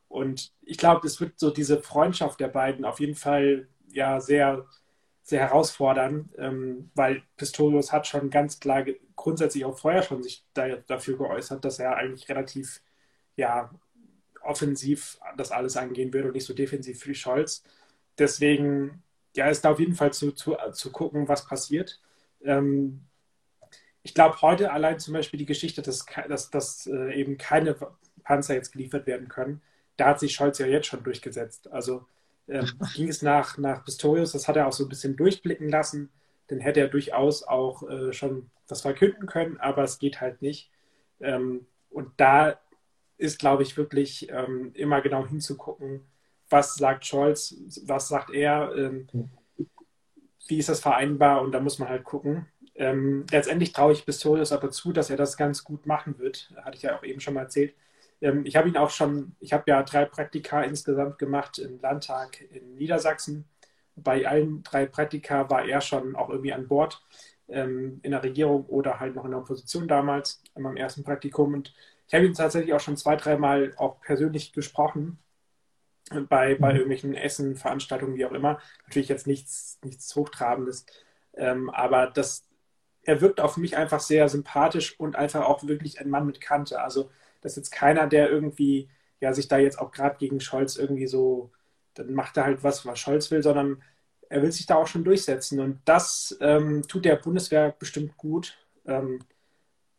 [0.10, 4.66] Und ich glaube, es wird so diese Freundschaft der beiden auf jeden Fall ja sehr,
[5.24, 8.84] sehr herausfordern, ähm, weil Pistorius hat schon ganz klar
[9.16, 12.82] grundsätzlich auch vorher schon sich da, dafür geäußert, dass er eigentlich relativ
[13.36, 13.72] ja,
[14.42, 17.64] offensiv das alles angehen würde und nicht so defensiv wie Scholz.
[18.18, 19.04] Deswegen
[19.36, 22.00] ja, ist da auf jeden Fall zu, zu, zu gucken, was passiert.
[22.44, 23.02] Ähm,
[24.04, 27.76] ich glaube, heute allein zum Beispiel die Geschichte, dass, dass, dass äh, eben keine
[28.24, 29.62] Panzer jetzt geliefert werden können,
[29.98, 31.72] da hat sich Scholz ja jetzt schon durchgesetzt.
[31.72, 32.06] Also
[32.48, 36.12] ähm, ging es nach, nach Pistorius, das hat er auch so ein bisschen durchblicken lassen,
[36.48, 40.70] dann hätte er durchaus auch äh, schon was verkünden können, aber es geht halt nicht.
[41.22, 42.60] Ähm, und da
[43.18, 46.02] ist, glaube ich, wirklich ähm, immer genau hinzugucken,
[46.54, 49.08] was sagt Scholz, was sagt er, ähm,
[50.48, 52.46] wie ist das vereinbar und da muss man halt gucken.
[52.76, 56.54] Ähm, letztendlich traue ich Pistorius aber zu, dass er das ganz gut machen wird.
[56.64, 57.74] Hatte ich ja auch eben schon mal erzählt.
[58.22, 62.42] Ähm, ich habe ihn auch schon, ich habe ja drei Praktika insgesamt gemacht im Landtag
[62.52, 63.46] in Niedersachsen.
[63.96, 67.02] Bei allen drei Praktika war er schon auch irgendwie an Bord
[67.48, 71.54] ähm, in der Regierung oder halt noch in der Opposition damals, in meinem ersten Praktikum.
[71.56, 71.74] Und
[72.08, 75.18] ich habe ihn tatsächlich auch schon zwei, dreimal auch persönlich gesprochen
[76.10, 76.76] bei, bei mhm.
[76.76, 78.60] irgendwelchen Essen, Veranstaltungen, wie auch immer.
[78.86, 80.86] Natürlich jetzt nichts, nichts Hochtrabendes,
[81.36, 82.46] ähm, aber das,
[83.04, 86.82] er wirkt auf mich einfach sehr sympathisch und einfach auch wirklich ein Mann mit Kante.
[86.82, 87.10] Also
[87.42, 88.90] das ist jetzt keiner, der irgendwie
[89.20, 91.52] ja sich da jetzt auch gerade gegen Scholz irgendwie so,
[91.94, 93.82] dann macht er halt was, was Scholz will, sondern
[94.30, 98.58] er will sich da auch schon durchsetzen und das ähm, tut der Bundeswehr bestimmt gut.
[98.86, 99.20] Ähm,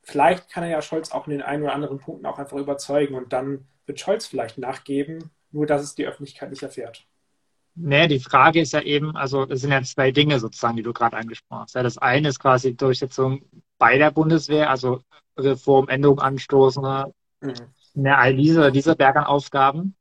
[0.03, 3.15] vielleicht kann er ja Scholz auch in den einen oder anderen Punkten auch einfach überzeugen
[3.15, 7.07] und dann wird Scholz vielleicht nachgeben nur dass es die Öffentlichkeit nicht erfährt.
[7.77, 10.93] Nee, die Frage ist ja eben, also es sind ja zwei Dinge sozusagen, die du
[10.93, 11.75] gerade angesprochen hast.
[11.75, 13.43] Ja, das eine ist quasi Durchsetzung
[13.79, 15.03] bei der Bundeswehr, also
[15.37, 16.83] Reform, Änderung anstoßen,
[17.41, 17.55] mhm.
[17.95, 19.97] ja, all diese, diese Berg an Aufgaben.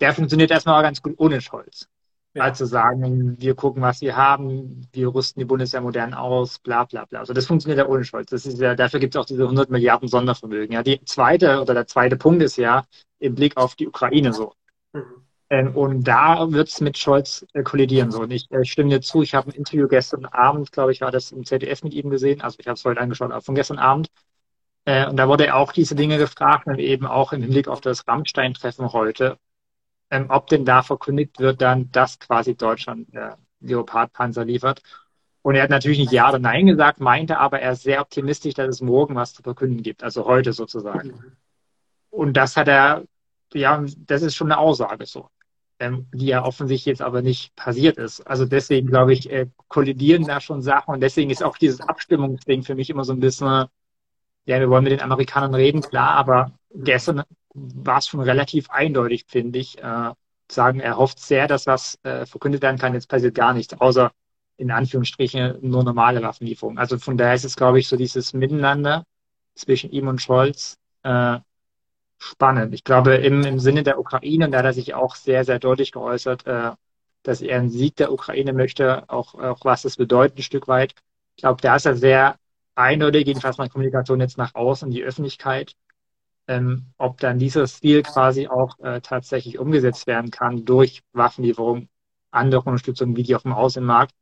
[0.00, 1.88] Der funktioniert erstmal ganz gut ohne Scholz.
[2.34, 2.42] Ja.
[2.42, 7.04] Also sagen, wir gucken, was wir haben, wir rüsten die Bundeswehr modern aus, bla bla
[7.04, 7.20] bla.
[7.20, 8.30] Also das funktioniert ja ohne Scholz.
[8.30, 10.74] Das ist ja, dafür gibt es auch diese 100 Milliarden Sondervermögen.
[10.74, 12.84] Ja, die zweite oder der zweite Punkt ist ja
[13.20, 14.52] im Blick auf die Ukraine so.
[14.92, 15.24] Mhm.
[15.50, 18.10] Ähm, und da wird es mit Scholz äh, kollidieren.
[18.10, 18.22] So.
[18.22, 21.12] Und ich äh, stimme dir zu, ich habe ein Interview gestern Abend, glaube ich, war
[21.12, 22.40] das im ZDF mit ihm gesehen.
[22.40, 24.08] Also ich habe es heute angeschaut, aber von gestern Abend.
[24.86, 27.80] Äh, und da wurde er auch diese Dinge gefragt, und eben auch im Hinblick auf
[27.80, 29.38] das Rammstein-Treffen heute,
[30.14, 34.80] ähm, ob denn da verkündigt wird dann, dass quasi Deutschland äh, Leopardpanzer liefert.
[35.42, 38.54] Und er hat natürlich nicht Ja oder Nein gesagt, meinte aber, er ist sehr optimistisch,
[38.54, 41.36] dass es morgen was zu verkünden gibt, also heute sozusagen.
[42.10, 43.04] Und das hat er,
[43.52, 45.28] ja, das ist schon eine Aussage so,
[45.80, 48.20] ähm, die ja offensichtlich jetzt aber nicht passiert ist.
[48.20, 52.62] Also deswegen glaube ich, äh, kollidieren da schon Sachen und deswegen ist auch dieses Abstimmungsding
[52.62, 53.66] für mich immer so ein bisschen,
[54.46, 57.22] ja, wir wollen mit den Amerikanern reden, klar, aber gestern
[57.54, 60.10] war es schon relativ eindeutig, finde ich, äh,
[60.50, 62.94] sagen, er hofft sehr, dass was äh, verkündet werden kann.
[62.94, 64.12] Jetzt passiert gar nichts, außer
[64.56, 66.78] in Anführungsstrichen nur normale Waffenlieferungen.
[66.78, 69.04] Also von daher ist es, glaube ich, so dieses Miteinander
[69.54, 71.38] zwischen ihm und Scholz äh,
[72.18, 72.74] spannend.
[72.74, 75.58] Ich glaube, im, im Sinne der Ukraine, und da hat er sich auch sehr, sehr
[75.58, 76.72] deutlich geäußert, äh,
[77.22, 80.94] dass er einen Sieg der Ukraine möchte, auch, auch was das bedeutet, ein Stück weit.
[81.36, 82.36] Ich glaube, da ist er sehr
[82.74, 85.74] eindeutig, jedenfalls meine Kommunikation jetzt nach außen, die Öffentlichkeit
[86.46, 91.88] ähm, ob dann dieses Ziel quasi auch äh, tatsächlich umgesetzt werden kann durch Waffenlieferung,
[92.30, 94.14] andere Unterstützung wie die auf dem Außenmarkt.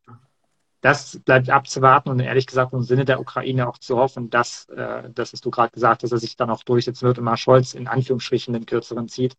[0.80, 5.11] Das bleibt abzuwarten und ehrlich gesagt im Sinne der Ukraine auch zu hoffen, dass, äh,
[5.14, 7.74] das hast du gerade gesagt, dass er sich dann auch durchsetzen wird und mal Scholz
[7.74, 9.37] in Anführungsstrichen den kürzeren zieht.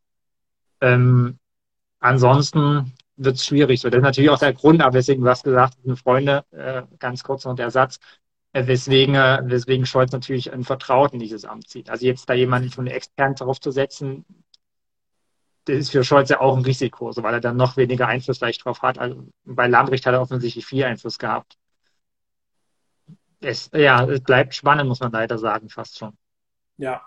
[0.81, 1.39] Ähm,
[1.99, 3.81] ansonsten wird es schwierig.
[3.81, 7.23] So, das ist natürlich auch der Grund, aber deswegen, du hast gesagt, Freunde, äh, ganz
[7.23, 7.99] kurz noch der Satz,
[8.53, 11.89] weswegen, äh, weswegen Scholz natürlich ein Vertrauten dieses Amt zieht.
[11.89, 14.25] Also jetzt da jemanden von extern darauf zu setzen,
[15.65, 18.37] das ist für Scholz ja auch ein Risiko, so weil er dann noch weniger Einfluss
[18.37, 18.99] vielleicht drauf hat.
[18.99, 21.57] Also bei Lambrecht hat er offensichtlich viel Einfluss gehabt.
[23.39, 26.17] Es, ja, es bleibt spannend, muss man leider sagen, fast schon.
[26.77, 27.01] Ja.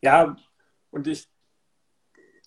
[0.00, 0.36] Ja,
[0.90, 1.28] und ich,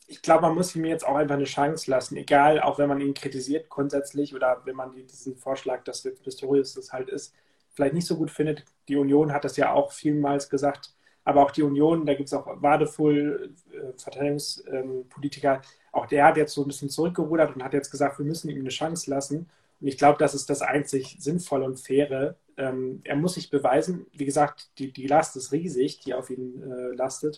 [0.08, 3.02] ich glaube, man muss ihm jetzt auch einfach eine Chance lassen, egal, auch wenn man
[3.02, 7.34] ihn kritisiert grundsätzlich oder wenn man diesen Vorschlag, dass Pistorius das halt ist,
[7.76, 8.66] vielleicht nicht so gut findet.
[8.88, 10.92] Die Union hat das ja auch vielmals gesagt.
[11.28, 15.62] aber auch die Union, da gibt es auch Wadefull, äh, Verteidigungspolitiker,
[15.92, 18.60] auch der hat jetzt so ein bisschen zurückgerudert und hat jetzt gesagt, wir müssen ihm
[18.60, 19.50] eine Chance lassen.
[19.80, 22.36] Und ich glaube, das ist das einzig Sinnvolle und Faire.
[22.58, 24.06] Ähm, er muss sich beweisen.
[24.14, 27.38] Wie gesagt, die, die Last ist riesig, die auf ihn äh, lastet.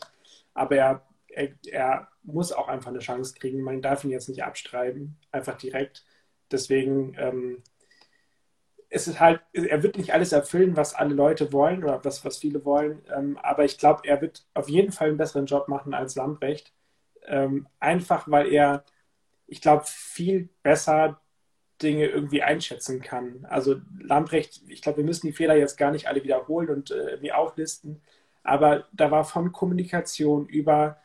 [0.53, 3.61] Aber er, er, er, muss auch einfach eine Chance kriegen.
[3.61, 6.03] Man darf ihn jetzt nicht abstreiben, einfach direkt.
[6.51, 7.63] Deswegen ähm,
[8.89, 12.37] es ist halt, er wird nicht alles erfüllen, was alle Leute wollen oder was, was
[12.37, 13.01] viele wollen.
[13.15, 16.73] Ähm, aber ich glaube, er wird auf jeden Fall einen besseren Job machen als Lambrecht.
[17.25, 18.85] Ähm, einfach weil er,
[19.47, 21.21] ich glaube, viel besser
[21.81, 23.45] Dinge irgendwie einschätzen kann.
[23.49, 26.95] Also Lambrecht, ich glaube, wir müssen die Fehler jetzt gar nicht alle wiederholen und äh,
[27.11, 28.01] irgendwie auflisten,
[28.43, 30.97] aber da war von Kommunikation über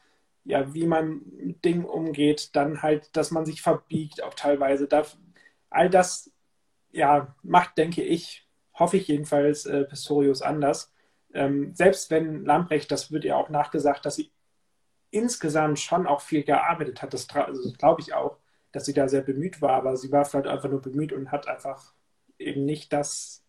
[0.45, 4.88] ja, wie man mit Dingen umgeht, dann halt, dass man sich verbiegt auch teilweise.
[4.88, 5.05] Da,
[5.71, 6.33] all das
[6.92, 10.92] ja, macht, denke ich, hoffe ich jedenfalls, äh, Pistorius anders.
[11.35, 14.33] Ähm, selbst wenn Lamprecht, das wird ja auch nachgesagt, dass sie
[15.11, 18.38] insgesamt schon auch viel gearbeitet hat, das also, glaube ich auch,
[18.72, 21.48] dass sie da sehr bemüht war, aber sie war vielleicht einfach nur bemüht und hat
[21.48, 21.94] einfach
[22.38, 23.44] eben nicht das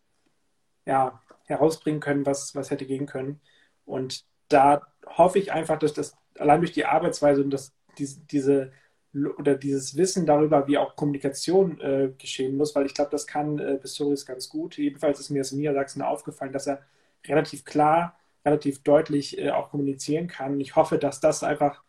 [0.86, 3.40] ja, herausbringen können, was, was hätte gehen können.
[3.86, 8.72] Und da hoffe ich einfach, dass das allein durch die Arbeitsweise und dass diese, diese
[9.14, 13.58] oder dieses Wissen darüber, wie auch Kommunikation äh, geschehen muss, weil ich glaube, das kann
[13.58, 14.76] äh, Pistorius ganz gut.
[14.76, 16.82] Jedenfalls ist mir das in Niedersachsen aufgefallen, dass er
[17.26, 20.60] relativ klar, relativ deutlich äh, auch kommunizieren kann.
[20.60, 21.82] Ich hoffe, dass das einfach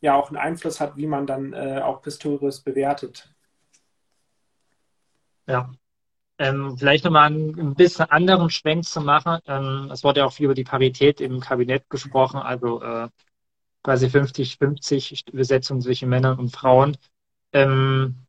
[0.00, 3.32] ja auch einen Einfluss hat, wie man dann äh, auch Pistorius bewertet.
[5.46, 5.70] Ja.
[6.38, 9.40] Ähm, vielleicht nochmal ein bisschen anderen Schwenk zu machen.
[9.46, 13.08] Ähm, es wurde ja auch viel über die Parität im Kabinett gesprochen, also äh,
[13.82, 16.96] quasi 50-50 Besetzung zwischen Männern und Frauen.
[17.52, 18.26] Ähm,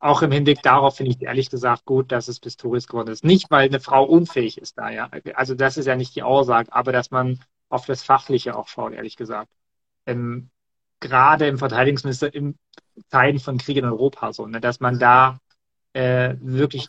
[0.00, 3.24] auch im Hinblick darauf finde ich ehrlich gesagt gut, dass es Pistorius geworden ist.
[3.24, 5.10] Nicht, weil eine Frau unfähig ist da, ja.
[5.34, 8.92] Also das ist ja nicht die Aussage, aber dass man auf das Fachliche auch schaut,
[8.92, 9.50] ehrlich gesagt.
[10.06, 10.50] Ähm,
[11.00, 12.56] gerade im Verteidigungsminister im
[13.08, 15.40] Zeiten von Krieg in Europa so, ne, dass man da
[15.92, 16.88] äh, wirklich,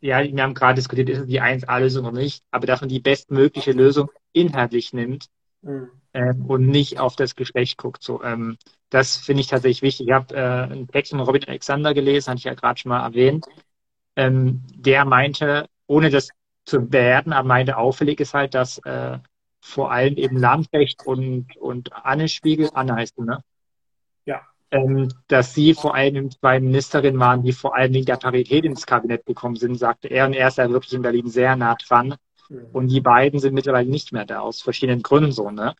[0.00, 3.00] ja, wir haben gerade diskutiert, ist es die 1A-Lösung oder nicht, aber dass man die
[3.00, 5.28] bestmögliche Lösung inhaltlich nimmt
[5.62, 5.90] mhm.
[6.14, 8.02] ähm, und nicht auf das Geschlecht guckt.
[8.02, 8.56] So, ähm,
[8.90, 10.08] das finde ich tatsächlich wichtig.
[10.08, 13.04] Ich habe äh, einen Text von Robin Alexander gelesen, hatte ich ja gerade schon mal
[13.04, 13.46] erwähnt.
[14.16, 16.30] Ähm, der meinte, ohne das
[16.64, 19.18] zu werden, aber meinte auffällig ist halt, dass äh,
[19.60, 23.42] vor allem eben Lamprecht und, und Anne Spiegel, Anne heißt du, ne?
[24.24, 24.42] Ja.
[24.70, 28.86] Ähm, dass sie vor allem zwei Ministerinnen waren, die vor allem wegen der Parität ins
[28.86, 30.26] Kabinett gekommen sind, sagte er.
[30.26, 32.16] Und er ist ja wirklich in Berlin sehr nah dran.
[32.48, 32.66] Mhm.
[32.72, 35.74] Und die beiden sind mittlerweile nicht mehr da, aus verschiedenen Gründen so, ne?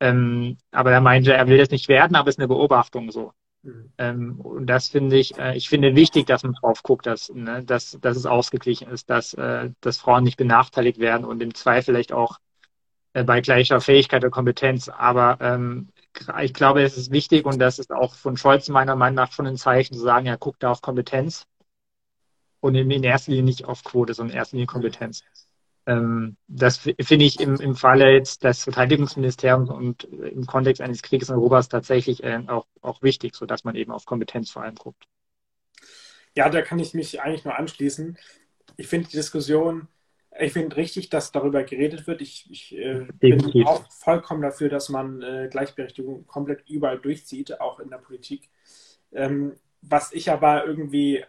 [0.00, 3.32] Ähm, aber er meinte, er will das nicht werden, aber es ist eine Beobachtung so.
[3.62, 3.92] Mhm.
[3.98, 7.64] Ähm, und das finde ich, äh, ich finde wichtig, dass man drauf guckt, dass, ne,
[7.64, 11.94] dass, dass es ausgeglichen ist, dass, äh, dass Frauen nicht benachteiligt werden und im Zweifel
[11.94, 12.38] vielleicht auch
[13.14, 14.88] äh, bei gleicher Fähigkeit oder Kompetenz.
[14.88, 15.88] Aber ähm,
[16.42, 19.46] ich glaube, es ist wichtig und das ist auch von Scholz meiner Meinung nach schon
[19.46, 21.46] ein Zeichen zu sagen, ja, guckt da auf Kompetenz
[22.60, 25.22] und in, in erster Linie nicht auf Quote, sondern in erster Linie Kompetenz.
[25.86, 31.28] Ähm, das finde ich im, im Falle jetzt des Verteidigungsministeriums und im Kontext eines Krieges
[31.28, 35.04] in Europa tatsächlich äh, auch, auch wichtig, sodass man eben auf Kompetenz vor allem guckt.
[36.36, 38.18] Ja, da kann ich mich eigentlich nur anschließen.
[38.76, 39.88] Ich finde die Diskussion,
[40.38, 42.20] ich finde richtig, dass darüber geredet wird.
[42.20, 47.78] Ich, ich äh, bin auch vollkommen dafür, dass man äh, Gleichberechtigung komplett überall durchzieht, auch
[47.78, 48.48] in der Politik.
[49.12, 51.24] Ähm, was ich aber irgendwie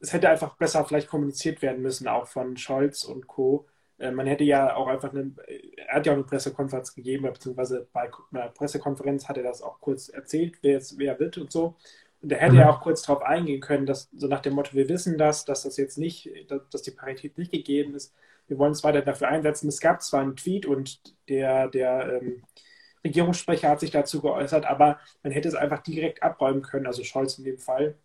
[0.00, 3.66] es hätte einfach besser vielleicht kommuniziert werden müssen, auch von Scholz und Co.
[3.98, 5.34] Äh, man hätte ja auch einfach eine,
[5.76, 9.80] er hat ja auch eine Pressekonferenz gegeben, beziehungsweise bei einer Pressekonferenz hat er das auch
[9.80, 11.76] kurz erzählt, wer jetzt wer wird und so.
[12.20, 12.58] Und er hätte mhm.
[12.60, 15.62] ja auch kurz darauf eingehen können, dass so nach dem Motto, wir wissen das, dass
[15.62, 16.30] das jetzt nicht,
[16.70, 18.12] dass die Parität nicht gegeben ist.
[18.48, 19.68] Wir wollen uns weiter dafür einsetzen.
[19.68, 22.42] Es gab zwar einen Tweet und der, der ähm,
[23.04, 27.38] Regierungssprecher hat sich dazu geäußert, aber man hätte es einfach direkt abräumen können, also Scholz
[27.38, 27.96] in dem Fall.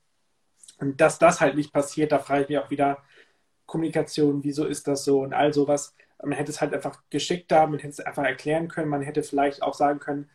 [0.84, 2.98] Und dass das halt nicht passiert, da frage ich mich auch wieder,
[3.66, 5.96] Kommunikation, wieso ist das so und all sowas.
[6.22, 9.64] Man hätte es halt einfach geschickter, man hätte es einfach erklären können, man hätte vielleicht
[9.64, 10.30] auch sagen können,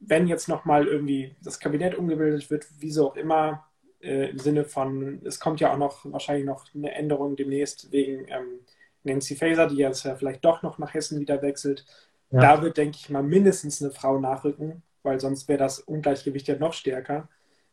[0.00, 3.66] wenn jetzt nochmal irgendwie das Kabinett umgebildet wird, wieso auch immer,
[4.02, 8.28] äh, im Sinne von, es kommt ja auch noch wahrscheinlich noch eine Änderung demnächst wegen
[8.28, 8.60] ähm,
[9.02, 11.86] Nancy Faeser, die jetzt ja vielleicht doch noch nach Hessen wieder wechselt.
[12.30, 12.40] Ja.
[12.40, 16.56] Da wird, denke ich mal, mindestens eine Frau nachrücken, weil sonst wäre das Ungleichgewicht ja
[16.56, 17.30] noch stärker.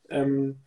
[0.10, 0.62] Ähm,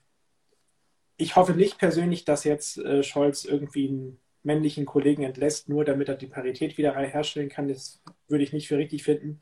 [1.16, 6.08] ich hoffe nicht persönlich, dass jetzt äh, Scholz irgendwie einen männlichen Kollegen entlässt, nur damit
[6.08, 7.68] er die Parität wieder herstellen kann.
[7.68, 9.40] Das würde ich nicht für richtig finden.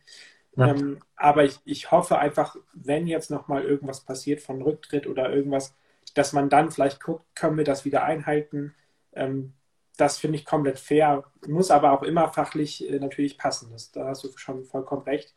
[0.56, 0.68] Ja.
[0.68, 5.74] Ähm, aber ich, ich hoffe einfach, wenn jetzt nochmal irgendwas passiert von Rücktritt oder irgendwas,
[6.14, 8.74] dass man dann vielleicht guckt, können wir das wieder einhalten.
[9.14, 9.54] Ähm,
[9.96, 13.70] das finde ich komplett fair, muss aber auch immer fachlich äh, natürlich passen.
[13.72, 15.34] Das, da hast du schon vollkommen recht.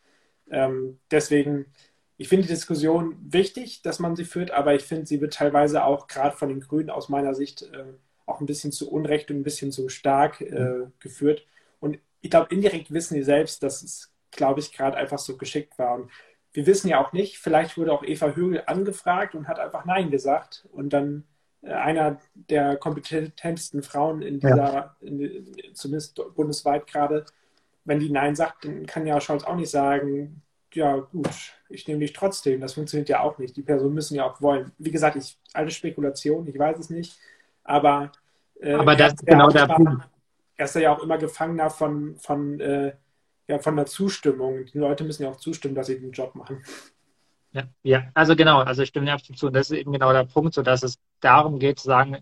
[0.50, 1.66] Ähm, deswegen,
[2.18, 5.84] ich finde die Diskussion wichtig, dass man sie führt, aber ich finde, sie wird teilweise
[5.84, 7.84] auch gerade von den Grünen aus meiner Sicht äh,
[8.26, 10.94] auch ein bisschen zu Unrecht und ein bisschen zu stark äh, mhm.
[11.00, 11.46] geführt.
[11.80, 15.78] Und ich glaube, indirekt wissen sie selbst, dass es, glaube ich, gerade einfach so geschickt
[15.78, 15.96] war.
[15.96, 16.10] Und
[16.54, 20.10] wir wissen ja auch nicht, vielleicht wurde auch Eva Högel angefragt und hat einfach Nein
[20.10, 20.68] gesagt.
[20.72, 21.26] Und dann
[21.62, 24.96] äh, einer der kompetentesten Frauen in dieser, ja.
[25.02, 27.26] in, zumindest bundesweit gerade,
[27.84, 30.42] wenn die Nein sagt, dann kann ja Scholz auch nicht sagen,
[30.76, 31.30] ja gut,
[31.70, 32.62] ich nehme dich trotzdem.
[32.62, 33.56] Das funktioniert ja auch nicht.
[33.56, 34.72] Die Personen müssen ja auch wollen.
[34.78, 37.18] Wie gesagt, ich, alle Spekulation, ich weiß es nicht.
[37.64, 38.12] Aber,
[38.60, 40.08] äh, aber das ist genau der Punkt.
[40.58, 42.94] Er ist ja auch immer Gefangener von, von, äh,
[43.48, 44.66] ja, von der Zustimmung.
[44.66, 46.64] Die Leute müssen ja auch zustimmen, dass sie den Job machen.
[47.52, 49.48] Ja, ja, also genau, also ich stimme dir absolut zu.
[49.48, 52.18] Und das ist eben genau der Punkt, so dass es darum geht zu sagen,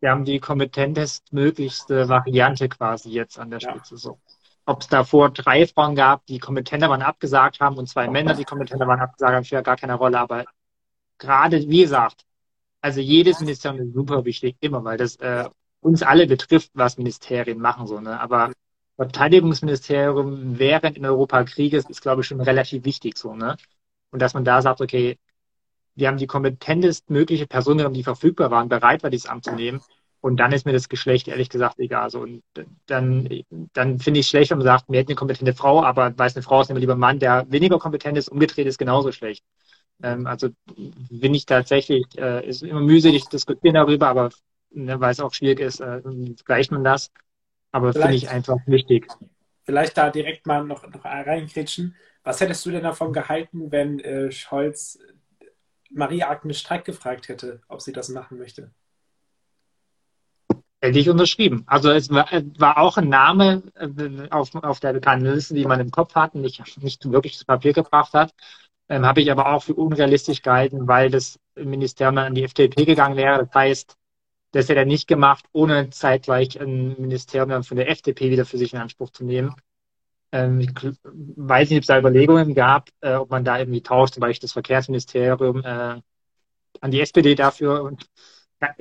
[0.00, 3.94] wir haben die kompetentestmöglichste Variante quasi jetzt an der Spitze.
[3.94, 3.98] Ja.
[3.98, 4.18] So.
[4.70, 8.44] Ob es davor drei Frauen gab, die kompetenter waren, abgesagt haben und zwei Männer, die
[8.44, 10.20] kompetenter waren, abgesagt haben, spielt ja gar keine Rolle.
[10.20, 10.44] Aber
[11.18, 12.24] gerade, wie gesagt,
[12.80, 15.48] also jedes Ministerium ist super wichtig, immer, weil das äh,
[15.80, 17.88] uns alle betrifft, was Ministerien machen.
[17.88, 18.20] So, ne?
[18.20, 18.52] Aber
[18.94, 23.56] Verteidigungsministerium während in Europa Krieges ist, glaube ich, schon relativ wichtig so, ne?
[24.12, 25.18] Und dass man da sagt, okay,
[25.96, 29.52] wir haben die kompetentest mögliche Person genommen, die verfügbar waren, bereit war, dieses Amt zu
[29.52, 29.80] nehmen.
[30.20, 32.10] Und dann ist mir das Geschlecht ehrlich gesagt egal.
[32.10, 32.42] So, und
[32.86, 33.28] dann,
[33.72, 36.36] dann finde ich es schlecht, wenn man sagt, wir hätten eine kompetente Frau, aber weiß
[36.36, 39.44] eine Frau ist immer lieber ein Mann, der weniger kompetent ist, umgedreht ist genauso schlecht.
[40.02, 40.50] Ähm, also
[41.10, 44.30] bin ich tatsächlich, äh, ist immer mühselig diskutieren darüber, aber
[44.70, 46.02] ne, weil es auch schwierig ist, äh,
[46.44, 47.10] gleicht man das.
[47.72, 49.06] Aber finde ich einfach wichtig.
[49.62, 51.94] Vielleicht da direkt mal noch, noch reinkritschen.
[52.24, 54.98] Was hättest du denn davon gehalten, wenn äh, Scholz
[55.90, 58.70] Maria-Agnes Streik gefragt hätte, ob sie das machen möchte?
[60.82, 61.64] Hätte ich unterschrieben.
[61.66, 62.26] Also es war,
[62.58, 66.34] war auch ein Name äh, auf, auf der bekannten Liste, die man im Kopf hat
[66.34, 68.32] und nicht, nicht wirklich zu Papier gebracht hat.
[68.88, 73.16] Ähm, Habe ich aber auch für unrealistisch gehalten, weil das Ministerium an die FDP gegangen
[73.16, 73.44] wäre.
[73.44, 73.96] Das heißt,
[74.52, 78.72] das hätte er nicht gemacht, ohne zeitgleich ein Ministerium von der FDP wieder für sich
[78.72, 79.54] in Anspruch zu nehmen.
[80.32, 80.70] Ähm, ich
[81.04, 84.46] weiß nicht, ob es da Überlegungen gab, äh, ob man da irgendwie tauscht, zum Beispiel
[84.46, 86.00] das Verkehrsministerium äh,
[86.80, 88.06] an die SPD dafür und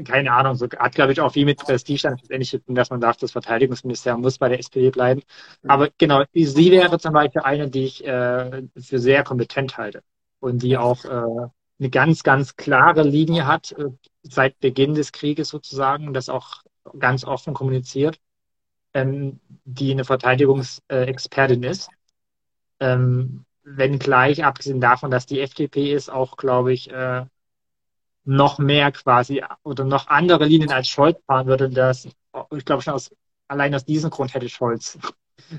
[0.06, 3.24] keine Ahnung, so hat, glaube ich, auch viel mit Prestige dann letztendlich, dass man sagt,
[3.24, 5.22] das Verteidigungsministerium muss bei der SPD bleiben.
[5.62, 5.70] Mhm.
[5.70, 10.04] Aber genau, sie wäre zum Beispiel eine, die ich äh, für sehr kompetent halte
[10.40, 11.10] und die auch äh,
[11.80, 13.86] eine ganz, ganz klare Linie hat, äh,
[14.24, 16.64] seit Beginn des Krieges sozusagen, das auch
[16.98, 18.20] ganz offen kommuniziert
[18.94, 21.90] ähm, die eine Verteidigungsexpertin ist.
[22.80, 27.26] Ähm, wenngleich, abgesehen davon, dass die FDP ist, auch, glaube ich, äh,
[28.26, 31.70] noch mehr quasi oder noch andere Linien als Scholz fahren würde.
[31.70, 33.12] Das, ich glaube schon aus,
[33.48, 34.98] allein aus diesem Grund hätte Scholz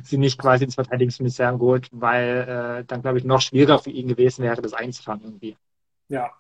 [0.05, 4.09] sie nicht quasi ins Verteidigungsministerium geholt, weil äh, dann, glaube ich, noch schwieriger für ihn
[4.09, 5.57] gewesen wäre, das einzufangen irgendwie.
[6.09, 6.31] Ja.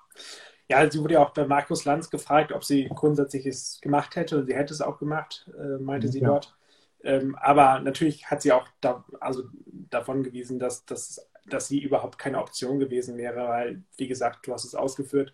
[0.68, 4.38] Ja, sie wurde ja auch bei Markus Lanz gefragt, ob sie grundsätzlich es gemacht hätte
[4.38, 6.12] und sie hätte es auch gemacht, äh, meinte ja.
[6.12, 6.54] sie dort.
[7.02, 9.44] Ähm, aber natürlich hat sie auch da, also
[9.90, 14.52] davon gewiesen, dass, dass, dass sie überhaupt keine Option gewesen wäre, weil, wie gesagt, du
[14.52, 15.32] hast es ausgeführt.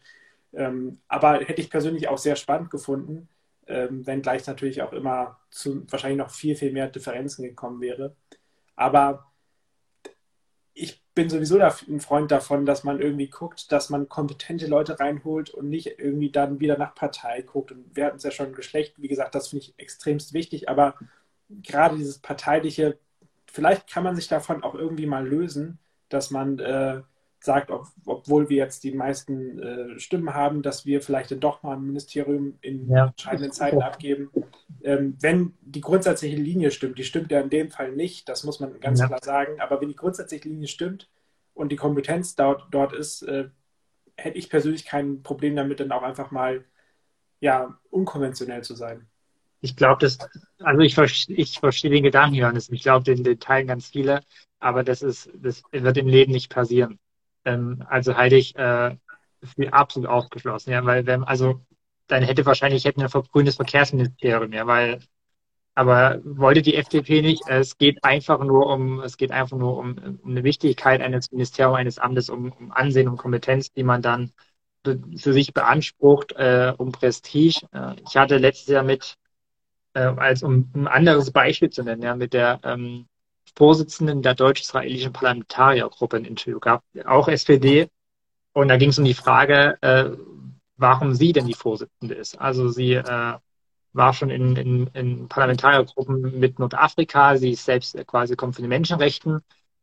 [0.57, 3.29] Ähm, aber hätte ich persönlich auch sehr spannend gefunden,
[3.67, 8.17] ähm, wenngleich natürlich auch immer zu wahrscheinlich noch viel, viel mehr Differenzen gekommen wäre.
[8.75, 9.31] Aber
[10.75, 15.51] ich bin sowieso ein Freund davon, dass man irgendwie guckt, dass man kompetente Leute reinholt
[15.51, 17.73] und nicht irgendwie dann wieder nach Partei guckt.
[17.73, 20.95] Und wir hatten es ja schon Geschlecht, wie gesagt, das finde ich extremst wichtig, aber
[21.63, 22.99] gerade dieses parteiliche,
[23.47, 27.03] vielleicht kann man sich davon auch irgendwie mal lösen, dass man äh,
[27.47, 31.63] sagt, ob, obwohl wir jetzt die meisten äh, Stimmen haben, dass wir vielleicht dann doch
[31.63, 33.07] mal ein Ministerium in ja.
[33.07, 34.31] entscheidenden Zeiten abgeben.
[34.83, 38.61] Ähm, wenn die grundsätzliche Linie stimmt, die stimmt ja in dem Fall nicht, das muss
[38.61, 39.07] man ganz ja.
[39.07, 41.09] klar sagen, aber wenn die grundsätzliche Linie stimmt
[41.55, 43.49] und die Kompetenz dort, dort ist, äh,
[44.17, 46.65] hätte ich persönlich kein Problem damit, dann auch einfach mal
[47.41, 49.07] ja, unkonventionell zu sein.
[49.61, 50.19] Ich glaube, das,
[50.61, 52.69] also ich, ich verstehe den Gedanken, Johannes.
[52.69, 54.21] Ich glaube, den, den teilen ganz viele,
[54.59, 56.99] aber das ist, das wird im Leben nicht passieren.
[57.47, 58.97] Ähm, also halte ich äh,
[59.43, 61.61] für absolut ausgeschlossen, ja, weil wenn, also
[62.09, 65.01] dann hätte wahrscheinlich hätten wir ein grünes Verkehrsministerium, ja, weil
[65.75, 67.43] aber wollte die FDP nicht.
[67.49, 71.79] Es geht einfach nur um, es geht einfach nur um, um eine Wichtigkeit eines Ministeriums,
[71.79, 74.33] eines Amtes, um, um Ansehen und Kompetenz, die man dann
[74.85, 77.67] für sich beansprucht, äh, um Prestige.
[77.73, 79.17] Äh, ich hatte letztes Jahr mit
[79.95, 83.07] äh, als um ein anderes Beispiel zu nennen, ja, mit der ähm,
[83.57, 87.89] Vorsitzenden der deutsch-israelischen Parlamentariergruppe ein Interview gab, auch SPD.
[88.53, 90.11] Und da ging es um die Frage, äh,
[90.77, 92.41] warum sie denn die Vorsitzende ist.
[92.41, 93.35] Also sie äh,
[93.93, 97.37] war schon in, in, in Parlamentariergruppen mit Nordafrika.
[97.37, 99.41] Sie ist selbst quasi kommt von den Menschenrechten.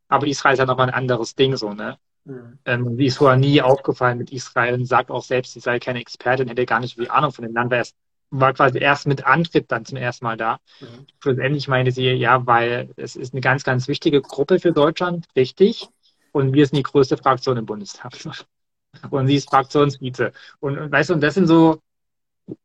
[0.08, 1.98] Aber Israel ist ja nochmal ein anderes Ding so, ne?
[2.26, 2.60] Mhm.
[2.66, 6.00] Ähm, sie ist vorher nie aufgefallen mit Israel und sagt auch selbst, sie sei keine
[6.00, 7.96] Expertin, hätte gar nicht so viel Ahnung von dem Land, war, erst,
[8.34, 10.60] war quasi erst mit Antritt dann zum ersten Mal da.
[10.82, 11.08] Mhm.
[11.22, 15.88] Schlussendlich meinte sie, ja, weil es ist eine ganz, ganz wichtige Gruppe für Deutschland, richtig.
[16.32, 18.14] Und wir sind die größte Fraktion im Bundestag.
[19.10, 20.34] Und sie ist Fraktionsvize.
[20.60, 21.82] Und, und weißt du, und das sind so,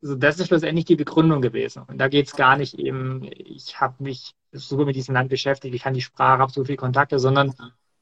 [0.02, 1.84] so, das ist schlussendlich die Begründung gewesen.
[1.88, 5.74] Und da geht es gar nicht eben, ich habe mich so mit diesem Land beschäftigt,
[5.74, 7.52] ich kann die Sprache, habe so viele Kontakte, sondern äh,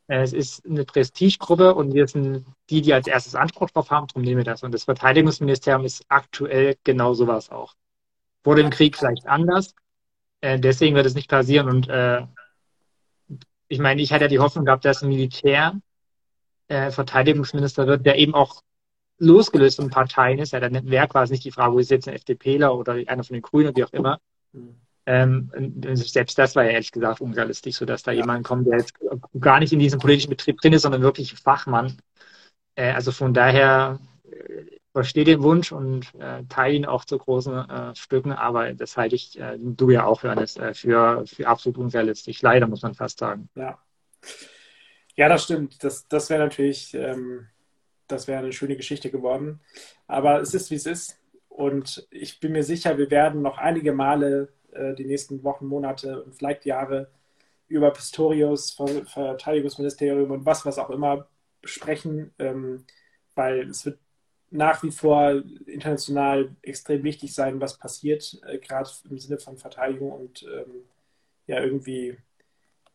[0.09, 4.23] es ist eine Prestigegruppe und wir sind die, die als erstes Anspruch drauf haben, darum
[4.23, 4.63] nehmen wir das.
[4.63, 7.75] Und das Verteidigungsministerium ist aktuell genau sowas auch.
[8.45, 9.75] Vor dem Krieg vielleicht anders.
[10.41, 11.69] Äh, deswegen wird es nicht passieren.
[11.69, 12.23] Und äh,
[13.67, 15.81] ich meine, ich hatte ja die Hoffnung gehabt, dass ein Militär
[16.69, 18.63] äh, Verteidigungsminister wird, der eben auch
[19.19, 20.53] losgelöst von Parteien ist.
[20.53, 23.35] Ja, dann wäre quasi nicht die Frage, wo ist jetzt ein FDPler oder einer von
[23.35, 24.21] den Grünen, wie auch immer.
[25.07, 25.51] Ähm,
[25.95, 28.21] selbst das war ja ehrlich gesagt unrealistisch, sodass da ja.
[28.21, 28.93] jemand kommt, der jetzt
[29.41, 31.97] gar nicht in diesem politischen Betrieb drin ist, sondern wirklich Fachmann.
[32.75, 37.55] Äh, also von daher äh, verstehe den Wunsch und äh, teile ihn auch zu großen
[37.55, 41.79] äh, Stücken, aber das halte ich, äh, du ja auch, Johannes, äh, für, für absolut
[41.79, 42.43] unrealistisch.
[42.43, 43.49] Leider muss man fast sagen.
[43.55, 43.79] Ja,
[45.15, 45.85] ja das stimmt.
[45.85, 47.47] Das, das wäre natürlich, ähm,
[48.09, 49.61] das wäre eine schöne Geschichte geworden.
[50.09, 51.21] Aber es ist, wie es ist.
[51.49, 56.23] Und ich bin mir sicher, wir werden noch einige Male äh, die nächsten Wochen, Monate
[56.23, 57.11] und vielleicht Jahre
[57.69, 61.29] über Pistorius, Verteidigungsministerium und was, was auch immer
[61.65, 62.85] sprechen, ähm,
[63.35, 63.99] weil es wird
[64.51, 70.13] nach wie vor international extrem wichtig sein, was passiert, äh, gerade im Sinne von Verteidigung
[70.13, 70.85] und ähm,
[71.47, 72.17] ja irgendwie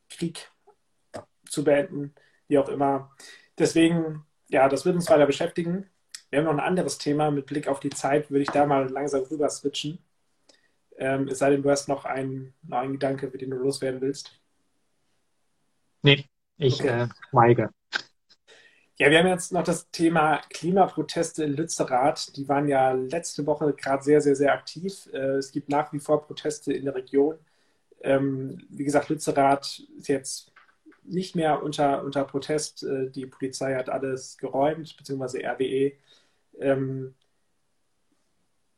[0.10, 0.52] Krieg
[1.50, 2.14] zu beenden,
[2.48, 3.12] wie auch immer.
[3.58, 5.90] Deswegen, ja, das wird uns weiter beschäftigen.
[6.30, 7.32] Wir haben noch ein anderes Thema.
[7.32, 10.00] Mit Blick auf die Zeit würde ich da mal langsam rüber switchen.
[11.02, 14.02] Ähm, es sei denn, du hast noch einen, noch einen Gedanke, mit dem du loswerden
[14.02, 14.40] willst.
[16.04, 16.26] Nee,
[16.58, 17.08] ich okay.
[17.34, 17.68] äh.
[19.00, 22.38] Ja, wir haben jetzt noch das Thema Klimaproteste in Lützerath.
[22.38, 25.10] Die waren ja letzte Woche gerade sehr, sehr, sehr aktiv.
[25.12, 27.40] Äh, es gibt nach wie vor Proteste in der Region.
[28.02, 30.54] Ähm, wie gesagt, Lützerath ist jetzt
[31.02, 32.84] nicht mehr unter, unter Protest.
[32.84, 35.94] Äh, die Polizei hat alles geräumt, beziehungsweise RWE.
[36.60, 37.16] Ähm,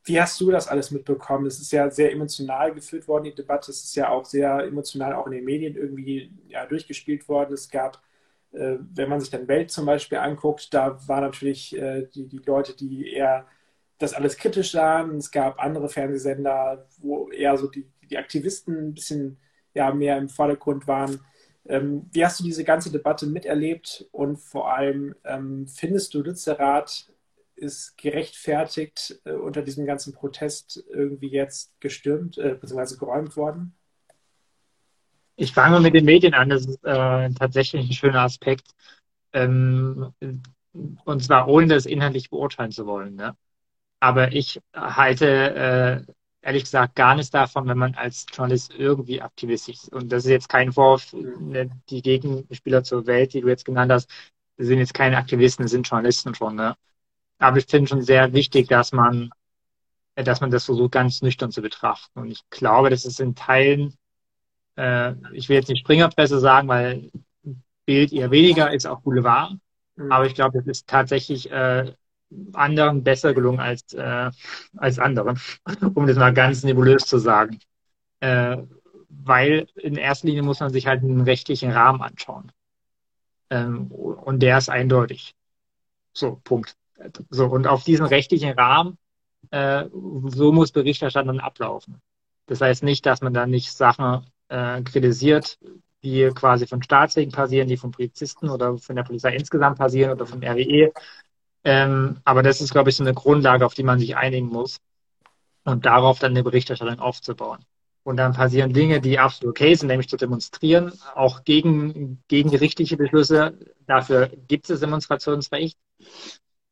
[0.05, 1.45] wie hast du das alles mitbekommen?
[1.45, 3.71] Es ist ja sehr emotional geführt worden, die Debatte.
[3.71, 7.53] Es ist ja auch sehr emotional auch in den Medien irgendwie ja, durchgespielt worden.
[7.53, 8.01] Es gab,
[8.51, 12.41] äh, wenn man sich dann Welt zum Beispiel anguckt, da waren natürlich äh, die, die
[12.45, 13.47] Leute, die eher
[13.97, 15.17] das alles kritisch sahen.
[15.17, 19.37] Es gab andere Fernsehsender, wo eher so die, die Aktivisten ein bisschen
[19.73, 21.21] ja, mehr im Vordergrund waren.
[21.65, 27.12] Ähm, wie hast du diese ganze Debatte miterlebt und vor allem ähm, findest du Lützerath
[27.63, 32.97] ist gerechtfertigt äh, unter diesem ganzen Protest irgendwie jetzt gestürmt äh, bzw.
[32.97, 33.75] geräumt worden?
[35.35, 36.49] Ich fange mit den Medien an.
[36.49, 38.67] Das ist äh, tatsächlich ein schöner Aspekt.
[39.31, 40.13] Ähm,
[41.05, 43.15] und zwar ohne das inhaltlich beurteilen zu wollen.
[43.15, 43.35] Ne?
[43.99, 49.83] Aber ich halte äh, ehrlich gesagt gar nichts davon, wenn man als Journalist irgendwie aktivistisch
[49.83, 49.93] ist.
[49.93, 51.13] Und das ist jetzt kein Vorwurf.
[51.13, 54.09] Ne, die Gegenspieler zur Welt, die du jetzt genannt hast,
[54.57, 56.55] sind jetzt keine Aktivisten, sind Journalisten schon.
[56.55, 56.75] Ne?
[57.43, 59.29] Aber ich finde schon sehr wichtig, dass man,
[60.15, 62.19] dass man das versucht, ganz nüchtern zu betrachten.
[62.19, 63.95] Und ich glaube, dass es in Teilen,
[64.77, 67.11] äh, ich will jetzt nicht Springerpresse sagen, weil
[67.85, 69.57] Bild eher weniger ist auch Boulevard.
[69.97, 70.09] Mhm.
[70.09, 71.93] Aber ich glaube, es ist tatsächlich äh,
[72.53, 74.31] anderen besser gelungen als, äh,
[74.77, 75.37] als anderen,
[75.95, 77.59] um das mal ganz nebulös zu sagen.
[78.21, 78.57] Äh,
[79.09, 82.53] weil in erster Linie muss man sich halt einen rechtlichen Rahmen anschauen.
[83.49, 85.35] Ähm, und der ist eindeutig.
[86.13, 86.77] So, Punkt.
[87.29, 88.97] So, und auf diesen rechtlichen Rahmen,
[89.51, 89.85] äh,
[90.25, 92.01] so muss Berichterstattung ablaufen.
[92.45, 95.57] Das heißt nicht, dass man dann nicht Sachen äh, kritisiert,
[96.03, 100.25] die quasi von Staatswegen passieren, die von Polizisten oder von der Polizei insgesamt passieren oder
[100.25, 100.91] vom RWE.
[101.63, 104.79] Ähm, aber das ist, glaube ich, so eine Grundlage, auf die man sich einigen muss
[105.63, 107.59] und darauf dann eine Berichterstattung aufzubauen.
[108.03, 112.97] Und dann passieren Dinge, die absolut okay sind, nämlich zu demonstrieren, auch gegen, gegen gerichtliche
[112.97, 113.57] Beschlüsse.
[113.87, 115.77] Dafür gibt es Demonstrationsrecht.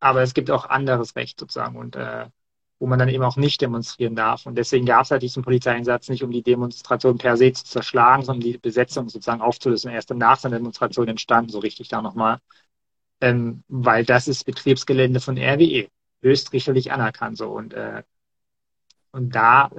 [0.01, 2.25] Aber es gibt auch anderes Recht sozusagen und äh,
[2.79, 4.47] wo man dann eben auch nicht demonstrieren darf.
[4.47, 8.23] Und deswegen gab es halt diesen Polizeieinsatz nicht, um die Demonstration per se zu zerschlagen,
[8.23, 9.91] sondern die Besetzung sozusagen aufzulösen.
[9.91, 12.39] Erst nach seiner Demonstration entstanden, so richtig da nochmal.
[13.21, 15.89] Ähm, weil das ist Betriebsgelände von RWE,
[16.23, 17.51] höchstrichterlich anerkannt so.
[17.51, 18.01] Und, äh,
[19.11, 19.69] und da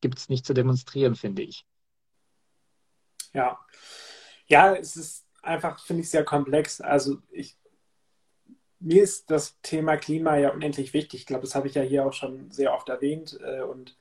[0.00, 1.66] gibt es nicht zu demonstrieren, finde ich.
[3.32, 3.58] Ja.
[4.46, 6.80] Ja, es ist einfach, finde ich, sehr komplex.
[6.80, 7.56] Also ich
[8.84, 11.20] mir ist das Thema Klima ja unendlich wichtig.
[11.20, 13.38] Ich glaube, das habe ich ja hier auch schon sehr oft erwähnt.
[13.42, 13.96] Äh, und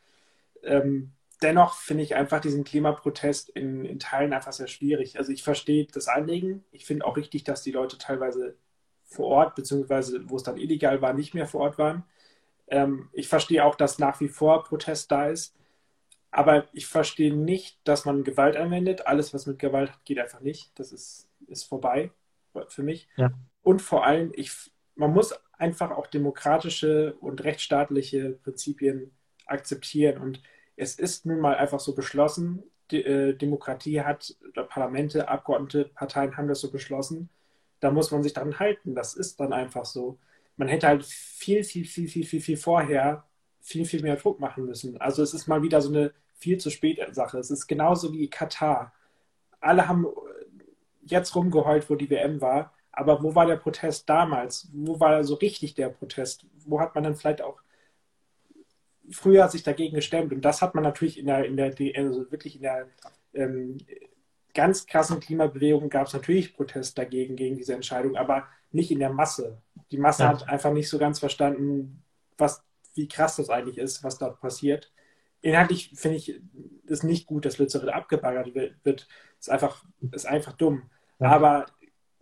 [0.63, 5.17] Ähm, dennoch finde ich einfach diesen Klimaprotest in, in Teilen einfach sehr schwierig.
[5.19, 6.65] Also ich verstehe das Anliegen.
[6.71, 8.57] Ich finde auch richtig, dass die Leute teilweise
[9.03, 12.05] vor Ort, beziehungsweise wo es dann illegal war, nicht mehr vor Ort waren.
[12.67, 15.55] Ähm, ich verstehe auch, dass nach wie vor Protest da ist.
[16.31, 19.07] Aber ich verstehe nicht, dass man Gewalt anwendet.
[19.07, 20.71] Alles, was mit Gewalt hat, geht einfach nicht.
[20.79, 22.11] Das ist, ist vorbei
[22.69, 23.07] für mich.
[23.17, 23.31] Ja.
[23.63, 24.51] Und vor allem, ich,
[24.95, 29.11] man muss einfach auch demokratische und rechtsstaatliche Prinzipien
[29.45, 30.21] akzeptieren.
[30.21, 30.41] Und
[30.75, 32.63] es ist nun mal einfach so beschlossen.
[32.91, 34.35] Die, äh, Demokratie hat,
[34.69, 37.29] Parlamente, Abgeordnete, Parteien haben das so beschlossen.
[37.79, 38.95] Da muss man sich daran halten.
[38.95, 40.19] Das ist dann einfach so.
[40.57, 43.25] Man hätte halt viel, viel, viel, viel, viel, viel vorher
[43.63, 44.99] viel, viel mehr Druck machen müssen.
[44.99, 47.39] Also es ist mal wieder so eine viel zu spät Sache.
[47.39, 48.93] Es ist genauso wie Katar.
[49.61, 50.05] Alle haben
[51.01, 52.73] jetzt rumgeheult, wo die WM war.
[52.93, 54.69] Aber wo war der Protest damals?
[54.71, 56.45] Wo war so richtig der Protest?
[56.65, 57.59] Wo hat man dann vielleicht auch
[59.11, 60.31] früher sich dagegen gestemmt.
[60.31, 62.87] Und das hat man natürlich in der, in der also wirklich in der
[63.33, 63.77] ähm,
[64.53, 69.11] ganz krassen Klimabewegung gab es natürlich Protest dagegen, gegen diese Entscheidung, aber nicht in der
[69.11, 69.61] Masse.
[69.91, 70.29] Die Masse ja.
[70.29, 72.03] hat einfach nicht so ganz verstanden,
[72.37, 72.63] was,
[72.93, 74.91] wie krass das eigentlich ist, was dort passiert.
[75.41, 76.41] Inhaltlich finde ich
[76.87, 79.07] es nicht gut, dass Lützerath abgebaggert wird.
[79.39, 80.89] Ist einfach, ist einfach dumm.
[81.19, 81.31] Ja.
[81.31, 81.65] Aber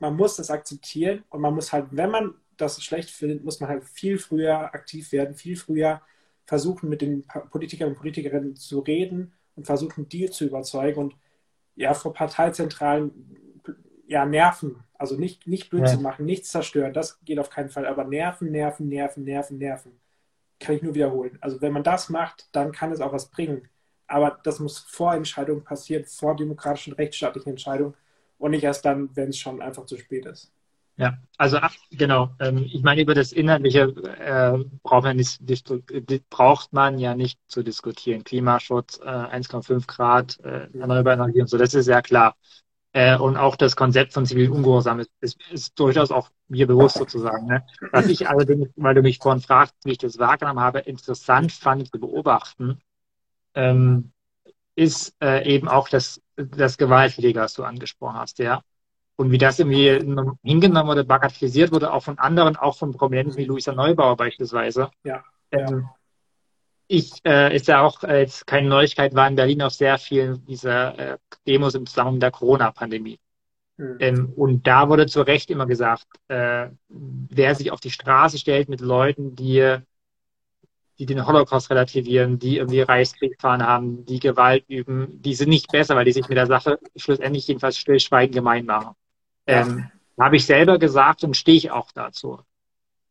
[0.01, 3.69] man muss das akzeptieren und man muss halt, wenn man das schlecht findet, muss man
[3.69, 6.01] halt viel früher aktiv werden, viel früher
[6.45, 11.15] versuchen, mit den Politikern und Politikerinnen zu reden und versuchen, die zu überzeugen und
[11.75, 13.11] ja, vor Parteizentralen
[14.07, 14.83] ja, nerven.
[14.95, 16.03] Also nicht, nicht Blödsinn ja.
[16.03, 19.99] machen, nichts zerstören, das geht auf keinen Fall, aber nerven, nerven, nerven, nerven, nerven.
[20.59, 21.37] Kann ich nur wiederholen.
[21.41, 23.69] Also wenn man das macht, dann kann es auch was bringen.
[24.07, 27.93] Aber das muss vor Entscheidungen passieren, vor demokratischen, rechtsstaatlichen Entscheidungen
[28.41, 30.51] und nicht erst dann, wenn es schon einfach zu spät ist.
[30.97, 31.57] Ja, also
[31.91, 32.31] genau.
[32.39, 33.81] Ähm, ich meine, über das Inhaltliche
[34.19, 35.39] äh, braucht, man nicht,
[36.29, 38.23] braucht man ja nicht zu diskutieren.
[38.23, 42.35] Klimaschutz, äh, 1,5 Grad, äh, erneuerbare Energie und so, das ist sehr klar.
[42.93, 46.97] Äh, und auch das Konzept von zivilen Ungehorsam ist, ist, ist durchaus auch mir bewusst
[46.97, 47.47] sozusagen.
[47.47, 47.63] Ne?
[47.91, 51.89] Was ich allerdings, weil du mich vorhin fragst, wie ich das wahrgenommen habe, interessant fand
[51.89, 52.81] zu beobachten,
[53.53, 54.11] ähm,
[54.75, 58.61] ist äh, eben auch das, das Gewaltpflege, was du angesprochen hast, ja.
[59.15, 59.89] Und wie das irgendwie
[60.43, 64.89] hingenommen wurde, bagatellisiert wurde, auch von anderen, auch von Prominenten wie Luisa Neubauer beispielsweise.
[65.03, 65.23] Ja.
[65.51, 65.89] Ähm,
[66.87, 70.43] ich, äh, ist ja auch äh, jetzt keine Neuigkeit, war in Berlin auf sehr vielen
[70.45, 71.17] dieser äh,
[71.47, 73.19] Demos im Zusammenhang mit der Corona-Pandemie.
[73.77, 73.97] Mhm.
[73.99, 78.69] Ähm, und da wurde zu Recht immer gesagt, äh, wer sich auf die Straße stellt
[78.69, 79.77] mit Leuten, die,
[81.01, 85.71] die den Holocaust relativieren, die irgendwie Reichskrieg gefahren haben, die Gewalt üben, die sind nicht
[85.71, 88.93] besser, weil die sich mit der Sache schlussendlich jedenfalls stillschweigend gemein machen.
[89.47, 89.89] Ähm,
[90.19, 92.41] Habe ich selber gesagt und stehe ich auch dazu.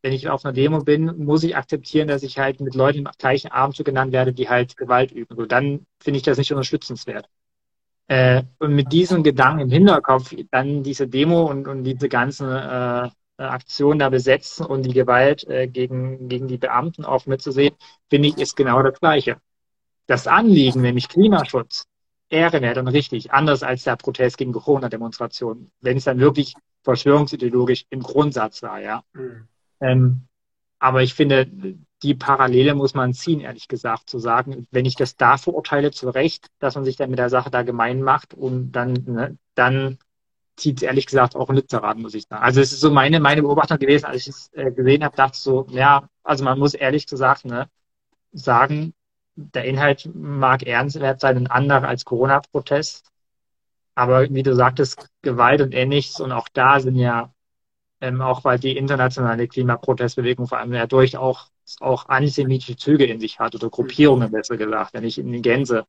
[0.03, 3.09] Wenn ich auf einer Demo bin, muss ich akzeptieren, dass ich halt mit Leuten im
[3.19, 5.35] gleichen Abendzug genannt werde, die halt Gewalt üben.
[5.35, 7.29] So, dann finde ich das nicht unterstützenswert.
[8.07, 13.11] Äh, und mit diesem Gedanken im Hinterkopf dann diese Demo und, und diese ganzen äh,
[13.43, 17.75] Aktionen da besetzen und die Gewalt äh, gegen, gegen die Beamten auch mitzusehen,
[18.09, 19.39] finde ich, ist genau das Gleiche.
[20.07, 21.85] Das Anliegen, nämlich Klimaschutz,
[22.29, 28.01] ehrenwert und richtig, anders als der Protest gegen Corona-Demonstrationen, wenn es dann wirklich verschwörungsideologisch im
[28.01, 29.03] Grundsatz war, ja.
[29.13, 29.49] Mhm.
[29.81, 30.21] Ähm,
[30.79, 31.47] aber ich finde,
[32.03, 36.09] die Parallele muss man ziehen, ehrlich gesagt, zu sagen, wenn ich das da verurteile, zu
[36.09, 39.99] Recht, dass man sich dann mit der Sache da gemein macht und dann, ne, dann
[40.61, 42.43] zieht es ehrlich gesagt auch ein Lützerath, muss ich sagen.
[42.43, 45.35] Also es ist so meine, meine Beobachtung gewesen, als ich es äh, gesehen habe, dachte
[45.35, 47.69] ich so, ja, also man muss ehrlich gesagt ne,
[48.33, 48.95] sagen,
[49.35, 53.11] der Inhalt mag ernstwert sein, ein anderer als Corona-Protest.
[53.95, 57.33] Aber wie du sagtest, Gewalt und ähnliches und auch da sind ja,
[58.01, 61.51] ähm, auch weil die internationale Klimaprotestbewegung vor allem ja durchaus
[61.81, 65.87] auch antisemitische Züge in sich hat oder Gruppierungen, besser gesagt, wenn ich in die Gänse.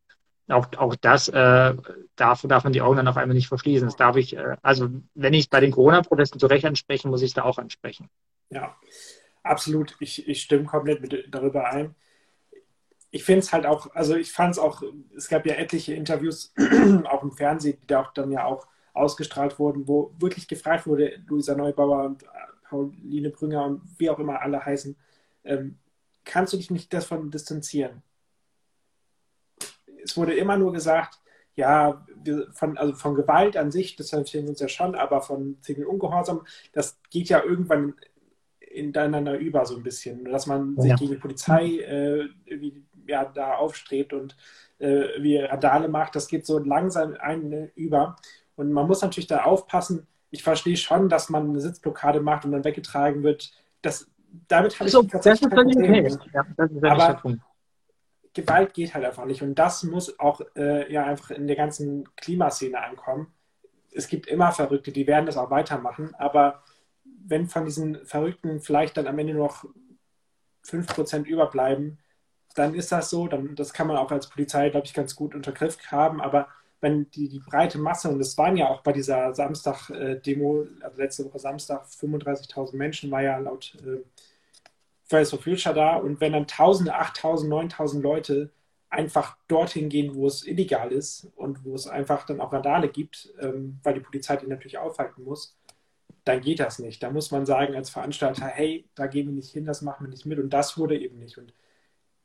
[0.47, 1.73] Auch, auch das äh,
[2.15, 3.87] darf, darf man die Augen dann auf einmal nicht verschließen.
[3.87, 7.33] Das darf ich, äh, also wenn ich bei den Corona-Protesten zu Recht ansprechen, muss ich
[7.33, 8.09] da auch ansprechen.
[8.49, 8.75] Ja,
[9.43, 9.95] absolut.
[9.99, 11.95] Ich, ich stimme komplett mit, darüber ein
[13.11, 14.81] ich finde es halt auch, also ich fand es auch,
[15.15, 16.53] es gab ja etliche Interviews,
[17.05, 21.21] auch im Fernsehen, die da auch dann ja auch ausgestrahlt wurden, wo wirklich gefragt wurde,
[21.27, 22.27] Luisa Neubauer und äh,
[22.67, 24.95] Pauline Brünger und wie auch immer alle heißen,
[25.43, 25.77] ähm,
[26.23, 28.01] kannst du dich nicht davon distanzieren?
[30.03, 31.19] Es wurde immer nur gesagt,
[31.55, 32.05] ja,
[32.53, 35.87] von, also von Gewalt an sich, das empfehlen wir uns ja schon, aber von zivilen
[35.87, 37.95] Ungehorsam, das geht ja irgendwann
[38.59, 40.81] ineinander über so ein bisschen, dass man ja.
[40.83, 44.35] sich gegen die Polizei äh, irgendwie ja, da aufstrebt und
[44.79, 48.15] äh, wie Radale macht, das geht so langsam ein über.
[48.55, 50.07] Und man muss natürlich da aufpassen.
[50.29, 53.51] Ich verstehe schon, dass man eine Sitzblockade macht und dann weggetragen wird.
[53.81, 54.09] Das,
[54.47, 56.05] damit habe ich tatsächlich das ist kein Problem.
[56.05, 56.29] Okay.
[56.33, 57.41] Ja, das ist Aber
[58.33, 59.41] Gewalt geht halt einfach nicht.
[59.41, 63.33] Und das muss auch äh, ja einfach in der ganzen Klimaszene ankommen.
[63.93, 66.63] Es gibt immer Verrückte, die werden das auch weitermachen, aber
[67.03, 69.65] wenn von diesen Verrückten vielleicht dann am Ende noch
[70.65, 71.99] 5% überbleiben,
[72.55, 73.27] dann ist das so.
[73.27, 76.21] Dann, das kann man auch als Polizei, glaube ich, ganz gut unter Griff haben.
[76.21, 76.47] Aber
[76.79, 81.25] wenn die, die breite Masse, und das waren ja auch bei dieser Samstag-Demo, also letzte
[81.25, 84.03] Woche Samstag, 35.000 Menschen, war ja laut äh,
[85.11, 85.97] Fridays for Future da.
[85.97, 88.51] Und wenn dann Tausende, 8.000, 9.000 Leute
[88.89, 93.33] einfach dorthin gehen, wo es illegal ist und wo es einfach dann auch Radale gibt,
[93.39, 95.57] ähm, weil die Polizei die natürlich aufhalten muss,
[96.23, 97.03] dann geht das nicht.
[97.03, 100.09] Da muss man sagen als Veranstalter, hey, da gehen wir nicht hin, das machen wir
[100.09, 100.39] nicht mit.
[100.39, 101.37] Und das wurde eben nicht.
[101.37, 101.53] Und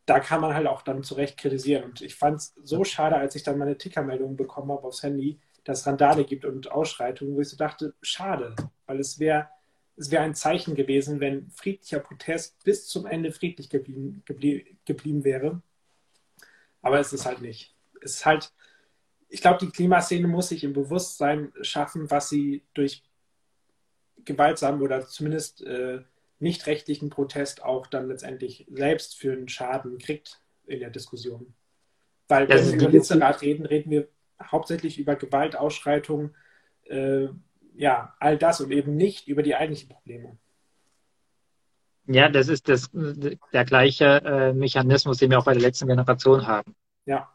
[0.07, 1.84] da kann man halt auch dann zu Recht kritisieren.
[1.84, 5.41] Und ich fand es so schade, als ich dann meine Tickermeldung bekommen habe aufs Handy,
[5.64, 8.55] dass es Randale gibt und Ausschreitungen, wo ich so dachte, schade,
[8.87, 9.49] weil es wäre
[9.97, 15.24] es wäre ein Zeichen gewesen, wenn friedlicher Protest bis zum Ende friedlich geblieben, geblie, geblieben
[15.24, 15.62] wäre.
[16.82, 17.74] Aber es ist halt nicht.
[18.03, 18.53] Es ist halt,
[19.28, 23.03] ich glaube, die Klimaszene muss sich im Bewusstsein schaffen, was sie durch
[24.24, 26.01] gewaltsamen oder zumindest äh,
[26.38, 31.55] nicht rechtlichen Protest auch dann letztendlich selbst für einen Schaden kriegt in der Diskussion.
[32.28, 34.09] Weil wenn wir über Hitzerat reden, reden wir
[34.42, 36.34] hauptsächlich über Gewaltausschreitungen,
[36.84, 37.28] äh,
[37.77, 40.37] ja, all das und eben nicht über die eigentlichen Probleme.
[42.07, 46.47] Ja, das ist das, der gleiche äh, Mechanismus, den wir auch bei der letzten Generation
[46.47, 46.74] haben.
[47.05, 47.29] Ja.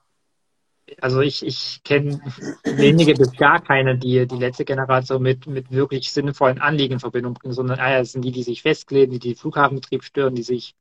[0.99, 2.19] Also ich, ich kenne
[2.63, 7.33] wenige bis gar keine, die die letzte Generation mit, mit wirklich sinnvollen Anliegen in Verbindung
[7.33, 10.75] bringen, sondern ah, das sind die, die sich festkleben, die den Flughafenbetrieb stören, die sich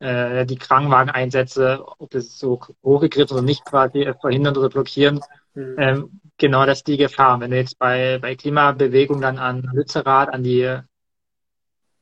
[0.00, 5.20] äh, die Krankenwageneinsätze, ob das so hochgegriffen oder nicht quasi verhindern oder blockieren.
[5.54, 5.74] Mhm.
[5.78, 7.40] Ähm, genau das ist die Gefahr.
[7.40, 10.78] Wenn du jetzt bei, bei Klimabewegung dann an Lützerath, an die,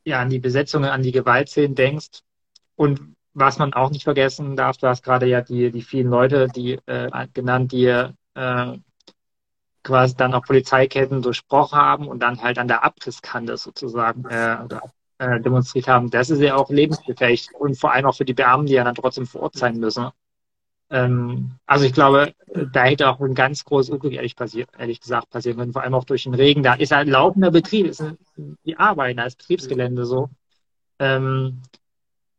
[0.03, 2.21] ja, an die Besetzungen, an die Gewaltszenen denkst
[2.75, 6.47] und was man auch nicht vergessen darf, du hast gerade ja die, die vielen Leute,
[6.47, 8.77] die äh, genannt, die äh,
[9.83, 14.57] quasi dann auch Polizeiketten durchbrochen haben und dann halt an der Abrisskante sozusagen äh,
[15.17, 16.09] äh, demonstriert haben.
[16.09, 18.95] Das ist ja auch lebensgefährlich und vor allem auch für die Beamten, die ja dann
[18.95, 20.09] trotzdem vor Ort sein müssen.
[20.91, 22.33] Ähm, also ich glaube,
[22.73, 25.93] da hätte auch ein ganz großes Unglück, ehrlich, passiert, ehrlich gesagt, passieren können, vor allem
[25.93, 26.63] auch durch den Regen.
[26.63, 28.03] Da ist halt laufender Betrieb, ist
[28.35, 30.29] die Arbeit, da ist Betriebsgelände so.
[30.99, 31.61] Ähm,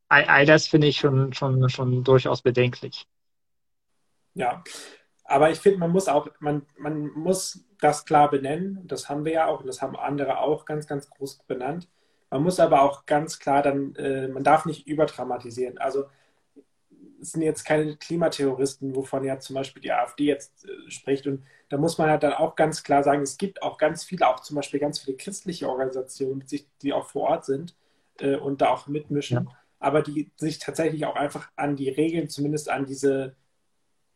[0.09, 3.07] all, all das finde ich schon, schon, schon durchaus bedenklich.
[4.35, 4.63] Ja,
[5.25, 8.87] aber ich finde, man muss auch, man, man muss das klar benennen.
[8.87, 11.89] Das haben wir ja auch und das haben andere auch ganz, ganz groß benannt.
[12.31, 15.79] Man muss aber auch ganz klar dann, äh, man darf nicht überdramatisieren.
[15.79, 16.05] Also
[17.23, 21.27] sind jetzt keine Klimaterroristen, wovon ja zum Beispiel die AfD jetzt äh, spricht.
[21.27, 24.29] Und da muss man halt dann auch ganz klar sagen, es gibt auch ganz viele,
[24.29, 26.45] auch zum Beispiel ganz viele christliche Organisationen,
[26.83, 27.77] die, auch vor Ort sind
[28.19, 29.57] äh, und da auch mitmischen, ja.
[29.79, 33.37] aber die sich tatsächlich auch einfach an die Regeln, zumindest an diese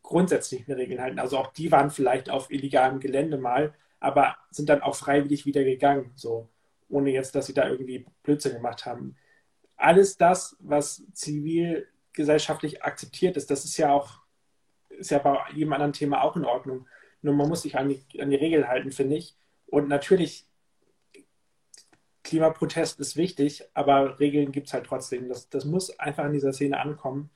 [0.03, 1.19] grundsätzlichen Regeln halten.
[1.19, 5.65] Also auch die waren vielleicht auf illegalem Gelände mal, aber sind dann auch freiwillig wieder
[5.65, 6.49] gegangen, so
[6.89, 9.17] ohne jetzt, dass sie da irgendwie Blödsinn gemacht haben.
[9.77, 11.87] Alles das, was zivil
[12.17, 13.51] gesellschaftlich akzeptiert ist.
[13.51, 14.19] Das ist ja auch,
[14.89, 16.89] ist ja bei jedem anderen Thema auch in Ordnung.
[17.23, 19.37] Nur man muss sich an die, an die Regeln halten, finde ich.
[19.67, 20.49] Und natürlich,
[22.25, 25.29] Klimaprotest ist wichtig, aber Regeln gibt es halt trotzdem.
[25.29, 27.31] Das, das muss einfach in dieser Szene ankommen.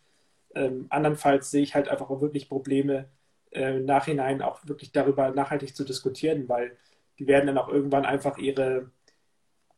[0.54, 3.08] Ähm, andernfalls sehe ich halt einfach auch wirklich Probleme,
[3.50, 6.76] äh, im Nachhinein auch wirklich darüber nachhaltig zu diskutieren, weil
[7.18, 8.90] die werden dann auch irgendwann einfach ihre,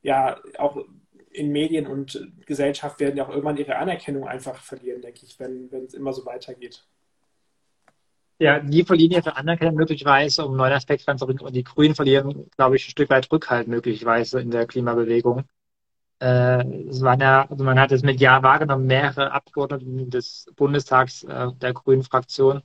[0.02, 0.82] ja, auch
[1.32, 5.68] in Medien und Gesellschaft werden ja auch irgendwann ihre Anerkennung einfach verlieren, denke ich, wenn,
[5.84, 6.84] es immer so weitergeht.
[8.38, 11.46] Ja, die verlieren ihre Anerkennung möglicherweise, um einen neuen Aspekt reinzubringen.
[11.46, 15.44] Und die Grünen verlieren, glaube ich, ein Stück weit Rückhalt möglicherweise in der Klimabewegung.
[16.20, 21.24] Äh, es waren ja, also man hat es mit Ja wahrgenommen, mehrere Abgeordnete des Bundestags
[21.24, 22.62] äh, der Grünen Fraktion,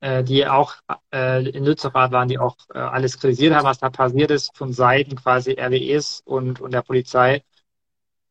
[0.00, 0.76] äh, die auch
[1.12, 4.72] äh, in Lützerath waren, die auch äh, alles kritisiert haben, was da passiert ist, von
[4.72, 7.42] Seiten quasi RWEs und, und der Polizei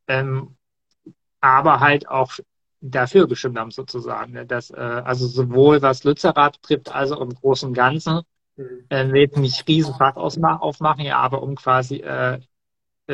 [0.08, 0.56] ähm,
[1.42, 2.34] aber halt auch
[2.82, 4.34] dafür gestimmt haben sozusagen.
[4.34, 4.46] Ne?
[4.46, 8.22] Dass, äh, also sowohl was Lützerath betrifft, also im Großen und Ganzen,
[8.56, 8.86] mhm.
[8.90, 12.40] äh, wir jetzt nicht Riesenfahrt aufmachen, ja, aber um quasi äh,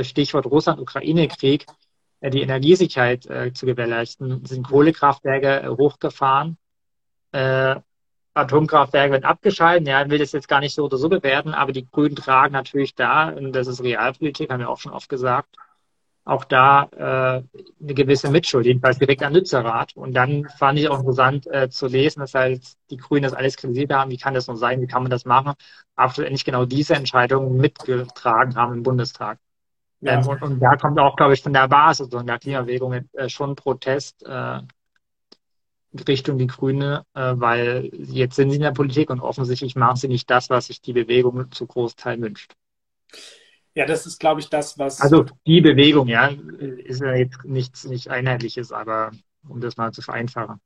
[0.02, 1.66] Stichwort Russland-Ukraine-Krieg,
[2.22, 6.58] äh, die Energiesicherheit äh, zu gewährleisten, sind Kohlekraftwerke äh, hochgefahren.
[7.32, 7.76] Äh,
[8.34, 9.88] Atomkraftwerke werden abgeschaltet.
[9.88, 12.54] Ja, ich will das jetzt gar nicht so oder so bewerten, aber die Grünen tragen
[12.54, 15.58] natürlich da, und das ist Realpolitik, haben wir auch schon oft gesagt,
[16.24, 17.44] auch da äh,
[17.82, 19.96] eine gewisse Mitschuld, jedenfalls direkt an Lützerath.
[19.96, 23.58] Und dann fand ich auch interessant äh, zu lesen, dass halt die Grünen das alles
[23.58, 24.12] kritisiert haben.
[24.12, 24.82] Wie kann das nur sein?
[24.82, 25.54] Wie kann man das machen?
[25.96, 29.40] Aber schlussendlich genau diese Entscheidung mitgetragen haben im Bundestag.
[30.02, 30.20] Ja.
[30.20, 33.30] Ähm, und, und, da kommt auch, glaube ich, von der Basis und der Klimabewegung äh,
[33.30, 34.62] schon Protest, äh,
[36.08, 40.08] Richtung die Grüne, äh, weil jetzt sind sie in der Politik und offensichtlich machen sie
[40.08, 42.54] nicht das, was sich die Bewegung zu Großteil wünscht.
[43.74, 45.00] Ja, das ist, glaube ich, das, was.
[45.00, 49.12] Also die Bewegung, ja, ist ja jetzt nichts nicht Einheitliches, aber
[49.48, 50.60] um das mal zu vereinfachen.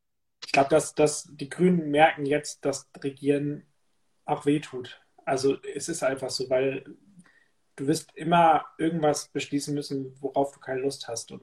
[0.45, 3.64] Ich glaube, dass, dass die Grünen merken jetzt, dass Regieren
[4.26, 5.01] auch wehtut.
[5.24, 6.84] Also es ist einfach so, weil
[7.76, 11.32] du wirst immer irgendwas beschließen müssen, worauf du keine Lust hast.
[11.32, 11.41] Und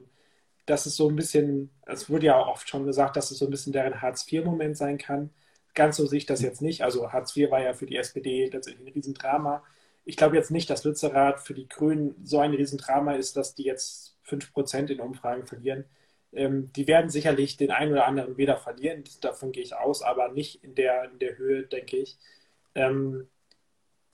[0.65, 3.45] das ist so ein bisschen, es wurde ja auch oft schon gesagt, dass es so
[3.45, 5.31] ein bisschen deren Hartz-IV-Moment sein kann.
[5.73, 6.83] Ganz so sehe ich das jetzt nicht.
[6.83, 9.63] Also Hartz IV war ja für die SPD tatsächlich ein Riesendrama.
[10.05, 13.63] Ich glaube jetzt nicht, dass Lützerath für die Grünen so ein Riesendrama ist, dass die
[13.63, 15.85] jetzt 5% in Umfragen verlieren.
[16.33, 20.29] Ähm, die werden sicherlich den einen oder anderen Wähler verlieren, davon gehe ich aus, aber
[20.29, 22.17] nicht in der, in der Höhe, denke ich.
[22.75, 23.27] Ähm,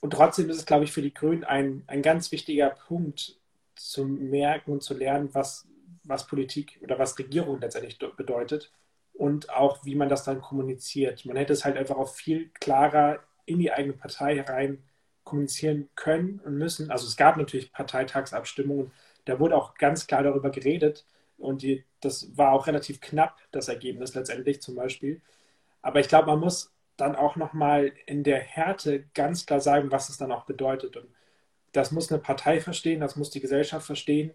[0.02, 3.38] und trotzdem ist es, glaube ich, für die Grünen ein, ein ganz wichtiger Punkt
[3.76, 5.68] zu merken und zu lernen, was,
[6.04, 8.72] was Politik oder was Regierung letztendlich bedeutet
[9.14, 11.26] und auch, wie man das dann kommuniziert.
[11.26, 14.84] Man hätte es halt einfach auch viel klarer in die eigene Partei herein
[15.30, 16.92] kommunizieren können und müssen.
[16.92, 18.92] Also es gab natürlich Parteitagsabstimmungen,
[19.26, 21.06] da wurde auch ganz klar darüber geredet
[21.38, 25.22] und die, das war auch relativ knapp, das Ergebnis letztendlich zum Beispiel.
[25.82, 30.10] Aber ich glaube, man muss dann auch nochmal in der Härte ganz klar sagen, was
[30.10, 30.98] es dann auch bedeutet.
[30.98, 31.08] Und
[31.72, 34.34] das muss eine Partei verstehen, das muss die Gesellschaft verstehen.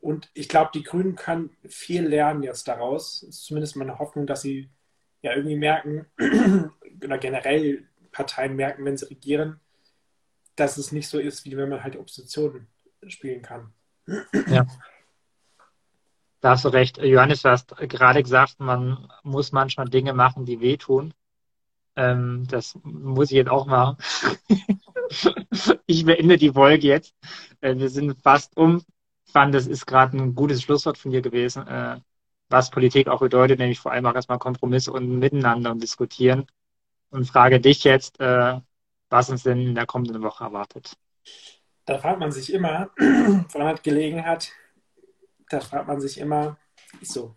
[0.00, 3.20] Und ich glaube, die Grünen können viel lernen jetzt daraus.
[3.20, 4.70] Das ist zumindest meine Hoffnung, dass sie
[5.22, 6.06] ja irgendwie merken,
[7.04, 9.60] oder generell Parteien merken, wenn sie regieren,
[10.56, 12.66] dass es nicht so ist, wie wenn man halt Opposition
[13.06, 13.72] spielen kann.
[14.48, 14.66] Ja.
[16.40, 16.98] Da hast du recht.
[16.98, 21.14] Johannes, du hast gerade gesagt, man muss manchmal Dinge machen, die wehtun.
[21.96, 23.96] Ähm, das muss ich jetzt auch machen.
[25.86, 27.14] ich beende die Folge jetzt.
[27.60, 28.82] Äh, wir sind fast um.
[29.24, 32.00] Ich fand, das ist gerade ein gutes Schlusswort von dir gewesen, äh,
[32.48, 36.46] was Politik auch bedeutet, nämlich vor allem auch erstmal Kompromisse und miteinander und diskutieren.
[37.10, 38.60] Und frage dich jetzt, äh,
[39.16, 40.92] was uns denn in der kommenden Woche erwartet.
[41.86, 44.52] Da fragt man sich immer, wenn man Gelegenheit,
[45.48, 46.58] da fragt man sich immer,
[47.00, 47.34] so,